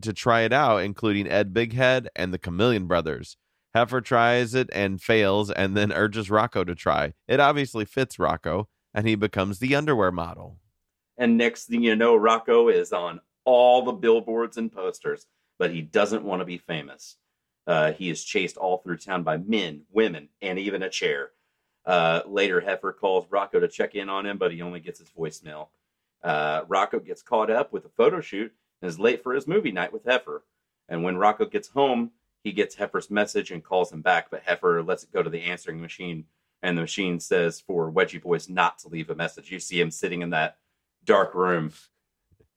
to 0.00 0.12
try 0.14 0.40
it 0.42 0.52
out, 0.52 0.78
including 0.78 1.28
Ed 1.28 1.52
Bighead 1.52 2.06
and 2.16 2.32
the 2.32 2.38
Chameleon 2.38 2.86
Brothers. 2.86 3.36
Heifer 3.74 4.00
tries 4.00 4.54
it 4.54 4.68
and 4.72 5.00
fails, 5.00 5.50
and 5.50 5.76
then 5.76 5.92
urges 5.92 6.28
Rocko 6.28 6.66
to 6.66 6.74
try. 6.74 7.14
It 7.28 7.40
obviously 7.40 7.84
fits 7.84 8.16
Rocko, 8.16 8.66
and 8.94 9.06
he 9.06 9.14
becomes 9.14 9.58
the 9.58 9.74
underwear 9.74 10.10
model. 10.10 10.58
And 11.18 11.36
next 11.36 11.66
thing 11.66 11.82
you 11.82 11.96
know, 11.96 12.18
Rocko 12.18 12.72
is 12.72 12.92
on 12.92 13.20
all 13.44 13.84
the 13.84 13.92
billboards 13.92 14.56
and 14.56 14.72
posters, 14.72 15.26
but 15.62 15.70
he 15.70 15.80
doesn't 15.80 16.24
want 16.24 16.40
to 16.40 16.44
be 16.44 16.58
famous. 16.58 17.18
Uh, 17.68 17.92
he 17.92 18.10
is 18.10 18.24
chased 18.24 18.56
all 18.56 18.78
through 18.78 18.96
town 18.96 19.22
by 19.22 19.36
men, 19.36 19.82
women, 19.92 20.28
and 20.40 20.58
even 20.58 20.82
a 20.82 20.90
chair. 20.90 21.30
Uh, 21.86 22.20
later, 22.26 22.60
Heifer 22.60 22.92
calls 22.92 23.28
Rocko 23.28 23.60
to 23.60 23.68
check 23.68 23.94
in 23.94 24.08
on 24.08 24.26
him, 24.26 24.38
but 24.38 24.50
he 24.50 24.60
only 24.60 24.80
gets 24.80 24.98
his 24.98 25.08
voicemail. 25.16 25.68
Uh, 26.20 26.62
Rocko 26.64 27.06
gets 27.06 27.22
caught 27.22 27.48
up 27.48 27.72
with 27.72 27.84
a 27.84 27.90
photo 27.90 28.20
shoot 28.20 28.52
and 28.80 28.88
is 28.88 28.98
late 28.98 29.22
for 29.22 29.34
his 29.34 29.46
movie 29.46 29.70
night 29.70 29.92
with 29.92 30.04
Heifer. 30.04 30.42
And 30.88 31.04
when 31.04 31.14
Rocko 31.14 31.48
gets 31.48 31.68
home, 31.68 32.10
he 32.42 32.50
gets 32.50 32.74
Heifer's 32.74 33.08
message 33.08 33.52
and 33.52 33.62
calls 33.62 33.92
him 33.92 34.02
back, 34.02 34.32
but 34.32 34.42
Heifer 34.42 34.82
lets 34.82 35.04
it 35.04 35.12
go 35.12 35.22
to 35.22 35.30
the 35.30 35.44
answering 35.44 35.80
machine, 35.80 36.24
and 36.60 36.76
the 36.76 36.82
machine 36.82 37.20
says 37.20 37.60
for 37.60 37.88
Wedgie 37.88 38.20
Boy 38.20 38.38
not 38.48 38.80
to 38.80 38.88
leave 38.88 39.10
a 39.10 39.14
message. 39.14 39.52
You 39.52 39.60
see 39.60 39.80
him 39.80 39.92
sitting 39.92 40.22
in 40.22 40.30
that 40.30 40.56
dark 41.04 41.36
room, 41.36 41.72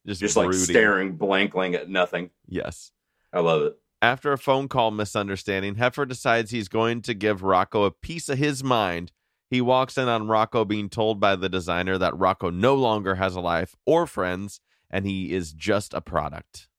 Just, 0.08 0.22
just 0.22 0.36
like 0.36 0.54
staring 0.54 1.18
blankly 1.18 1.76
at 1.76 1.88
nothing. 1.88 2.32
Yes. 2.48 2.92
I 3.36 3.42
love 3.42 3.64
it. 3.64 3.78
After 4.02 4.32
a 4.32 4.38
phone 4.38 4.70
call 4.70 4.92
misunderstanding, 4.92 5.76
Heifer 5.76 6.06
decides 6.06 6.52
he's 6.52 6.70
going 6.70 7.02
to 7.02 7.14
give 7.14 7.42
Rocko 7.42 7.86
a 7.86 7.92
piece 7.92 8.30
of 8.30 8.38
his 8.38 8.64
mind. 8.64 9.12
He 9.50 9.60
walks 9.60 9.98
in 9.98 10.08
on 10.08 10.28
Rocko 10.28 10.66
being 10.66 10.88
told 10.90 11.20
by 11.20 11.36
the 11.36 11.50
designer 11.50 11.98
that 11.98 12.14
Rocko 12.14 12.54
no 12.54 12.76
longer 12.76 13.16
has 13.16 13.36
a 13.36 13.42
life 13.42 13.76
or 13.86 14.08
friends, 14.08 14.62
and 14.90 15.06
he 15.06 15.34
is 15.34 15.52
just 15.52 15.94
a 15.94 16.00
product. 16.00 16.70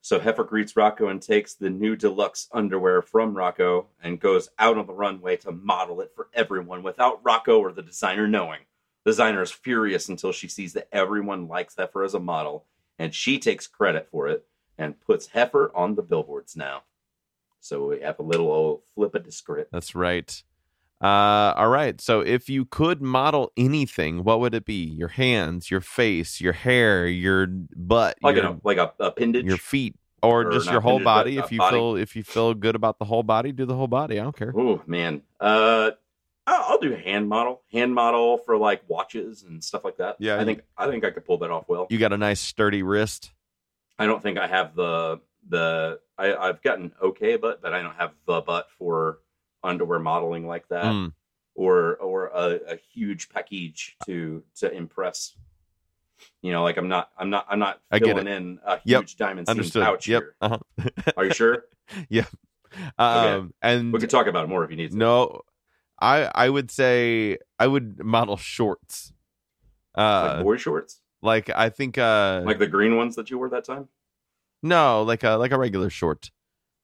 So 0.00 0.20
Heifer 0.20 0.44
greets 0.44 0.72
Rocko 0.72 1.10
and 1.10 1.20
takes 1.20 1.54
the 1.54 1.70
new 1.70 1.96
deluxe 1.96 2.48
underwear 2.50 3.02
from 3.02 3.34
Rocko 3.34 3.86
and 4.02 4.18
goes 4.18 4.48
out 4.58 4.78
on 4.78 4.86
the 4.86 4.94
runway 4.94 5.36
to 5.38 5.52
model 5.52 6.00
it 6.00 6.12
for 6.16 6.28
everyone 6.32 6.82
without 6.82 7.22
Rocko 7.22 7.60
or 7.60 7.72
the 7.72 7.82
designer 7.82 8.26
knowing. 8.26 8.60
The 9.04 9.10
designer 9.10 9.42
is 9.42 9.50
furious 9.50 10.08
until 10.08 10.32
she 10.32 10.48
sees 10.48 10.72
that 10.72 10.88
everyone 10.92 11.46
likes 11.46 11.76
Heifer 11.76 12.04
as 12.04 12.14
a 12.14 12.20
model, 12.20 12.64
and 12.98 13.14
she 13.14 13.38
takes 13.38 13.66
credit 13.66 14.08
for 14.10 14.28
it 14.28 14.46
and 14.78 15.00
puts 15.00 15.26
Heifer 15.28 15.70
on 15.74 15.94
the 15.94 16.02
billboards 16.02 16.56
now. 16.56 16.82
So 17.60 17.88
we 17.88 18.00
have 18.00 18.18
a 18.18 18.22
little 18.22 18.50
old 18.50 18.82
flip 18.94 19.14
of 19.14 19.24
the 19.24 19.32
script. 19.32 19.70
That's 19.72 19.94
right. 19.94 20.42
Uh, 21.00 21.52
all 21.56 21.68
right. 21.68 22.00
So 22.00 22.20
if 22.20 22.48
you 22.48 22.64
could 22.64 23.02
model 23.02 23.52
anything, 23.56 24.22
what 24.24 24.40
would 24.40 24.54
it 24.54 24.64
be? 24.64 24.84
Your 24.84 25.08
hands, 25.08 25.70
your 25.70 25.80
face, 25.80 26.40
your 26.40 26.52
hair, 26.52 27.06
your 27.06 27.46
butt, 27.48 28.18
Like 28.22 28.36
your, 28.36 28.46
a 28.46 28.60
like 28.62 28.78
a 28.78 28.92
appendage. 29.00 29.44
your 29.44 29.56
feet, 29.56 29.96
or, 30.22 30.46
Or 30.46 30.52
just 30.52 30.70
your 30.70 30.80
whole 30.80 31.00
body. 31.00 31.38
If 31.38 31.50
you 31.50 31.58
body. 31.58 31.76
feel 31.76 31.96
if 31.96 32.14
you 32.14 32.22
feel 32.22 32.54
good 32.54 32.76
about 32.76 32.98
the 33.00 33.04
whole 33.04 33.24
body, 33.24 33.50
do 33.52 33.64
the 33.66 33.74
whole 33.74 33.88
body. 33.88 34.20
I 34.20 34.22
don't 34.22 34.36
care. 34.36 34.52
Oh 34.56 34.80
man, 34.86 35.22
uh, 35.40 35.90
I'll 36.46 36.78
do 36.78 36.92
a 36.92 36.96
hand 36.96 37.28
model, 37.28 37.62
hand 37.72 37.94
model 37.94 38.38
for 38.38 38.56
like 38.56 38.82
watches 38.88 39.42
and 39.42 39.62
stuff 39.62 39.84
like 39.84 39.96
that. 39.96 40.16
Yeah, 40.20 40.40
I 40.40 40.44
think 40.44 40.62
I 40.76 40.88
think 40.88 41.04
I 41.04 41.10
could 41.10 41.24
pull 41.24 41.38
that 41.38 41.50
off 41.50 41.64
well. 41.68 41.86
You 41.90 41.98
got 41.98 42.12
a 42.12 42.18
nice 42.18 42.40
sturdy 42.40 42.82
wrist. 42.84 43.32
I 43.98 44.06
don't 44.06 44.22
think 44.22 44.38
I 44.38 44.46
have 44.46 44.74
the 44.74 45.20
the 45.48 46.00
I, 46.18 46.34
I've 46.34 46.62
gotten 46.62 46.92
okay 47.02 47.36
butt, 47.36 47.60
but 47.62 47.72
I 47.74 47.82
don't 47.82 47.96
have 47.96 48.12
the 48.26 48.40
butt 48.40 48.68
for 48.78 49.18
underwear 49.62 49.98
modeling 49.98 50.46
like 50.46 50.68
that, 50.68 50.86
Mm. 50.86 51.12
or 51.54 51.96
or 51.96 52.26
a, 52.28 52.60
a 52.74 52.76
huge 52.92 53.28
package 53.28 53.96
to 54.06 54.42
to 54.56 54.72
impress. 54.72 55.34
You 56.40 56.52
know, 56.52 56.62
like 56.62 56.76
I'm 56.76 56.88
not 56.88 57.10
I'm 57.18 57.30
not 57.30 57.46
I'm 57.48 57.58
not 57.58 57.80
filling 57.90 58.28
in 58.28 58.60
a 58.64 58.80
Yep. 58.84 59.00
huge 59.02 59.16
diamond 59.16 59.48
seam 59.48 59.52
Understood. 59.52 59.82
pouch 59.82 60.06
Yep. 60.08 60.22
here. 60.22 60.34
Uh-huh. 60.40 60.58
Are 61.16 61.24
you 61.24 61.34
sure? 61.34 61.64
Yeah. 62.08 62.24
Um, 62.98 63.52
and 63.60 63.92
we 63.92 63.98
could 64.00 64.08
talk 64.08 64.26
about 64.26 64.44
it 64.44 64.46
more 64.48 64.64
if 64.64 64.70
you 64.70 64.76
need 64.78 64.92
to. 64.92 64.96
no, 64.96 65.42
I 66.00 66.30
I 66.34 66.48
would 66.48 66.70
say 66.70 67.36
I 67.58 67.66
would 67.66 68.02
model 68.02 68.38
shorts. 68.38 69.12
Uh, 69.94 70.36
like 70.36 70.44
boy 70.44 70.56
shorts, 70.56 71.01
like 71.22 71.50
I 71.54 71.68
think 71.70 71.98
uh, 71.98 72.42
like 72.44 72.58
the 72.58 72.66
green 72.66 72.96
ones 72.96 73.16
that 73.16 73.30
you 73.30 73.38
wore 73.38 73.48
that 73.50 73.64
time. 73.64 73.88
no, 74.62 75.02
like 75.02 75.22
a 75.22 75.30
like 75.36 75.52
a 75.52 75.58
regular 75.58 75.90
short. 75.90 76.30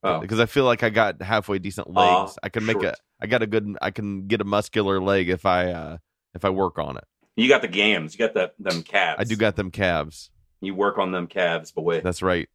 Oh, 0.05 0.21
because 0.21 0.39
I 0.39 0.47
feel 0.47 0.65
like 0.65 0.85
I 0.85 0.91
got 0.91 1.21
halfway 1.21 1.59
decent 1.59 1.93
legs. 1.93 2.39
I 2.43 2.49
can 2.49 2.65
make 2.65 2.77
a 2.79 2.83
short. 2.83 2.95
I 3.21 3.27
got 3.27 3.43
a 3.43 3.47
good 3.49 3.77
I 3.83 3.91
can 3.91 4.27
get 4.29 4.41
a 4.41 4.45
muscular 4.45 5.01
leg 5.01 5.29
if 5.29 5.45
I 5.45 5.73
uh 5.73 5.99
if 6.35 6.45
I 6.45 6.51
work 6.51 6.79
on 6.79 6.97
it. 6.97 7.05
you 7.37 7.49
got 7.49 7.63
the 7.63 7.69
gams, 7.69 8.15
you 8.15 8.19
got 8.19 8.35
that 8.35 8.55
them 8.59 8.83
calves. 8.83 9.21
I 9.21 9.25
do 9.25 9.35
got 9.35 9.57
them 9.57 9.71
calves. 9.73 10.31
You 10.61 10.75
work 10.75 10.99
on 10.99 11.11
them 11.13 11.27
calves, 11.27 11.73
boy. 11.73 12.01
That's 12.01 12.23
right. 12.23 12.49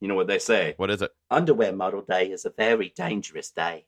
You 0.00 0.08
know 0.08 0.14
what 0.14 0.26
they 0.28 0.38
say. 0.38 0.74
What 0.76 0.90
is 0.90 1.02
it? 1.02 1.10
Underwear 1.30 1.72
model 1.72 2.02
day 2.02 2.30
is 2.30 2.44
a 2.44 2.50
very 2.50 2.92
dangerous 2.96 3.50
day. 3.50 3.84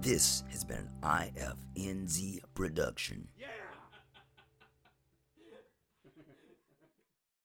This 0.00 0.42
has 0.50 0.64
been 0.64 0.78
an 0.78 0.88
IFNZ 1.02 2.40
production. 2.54 3.28
Yeah. 3.38 3.46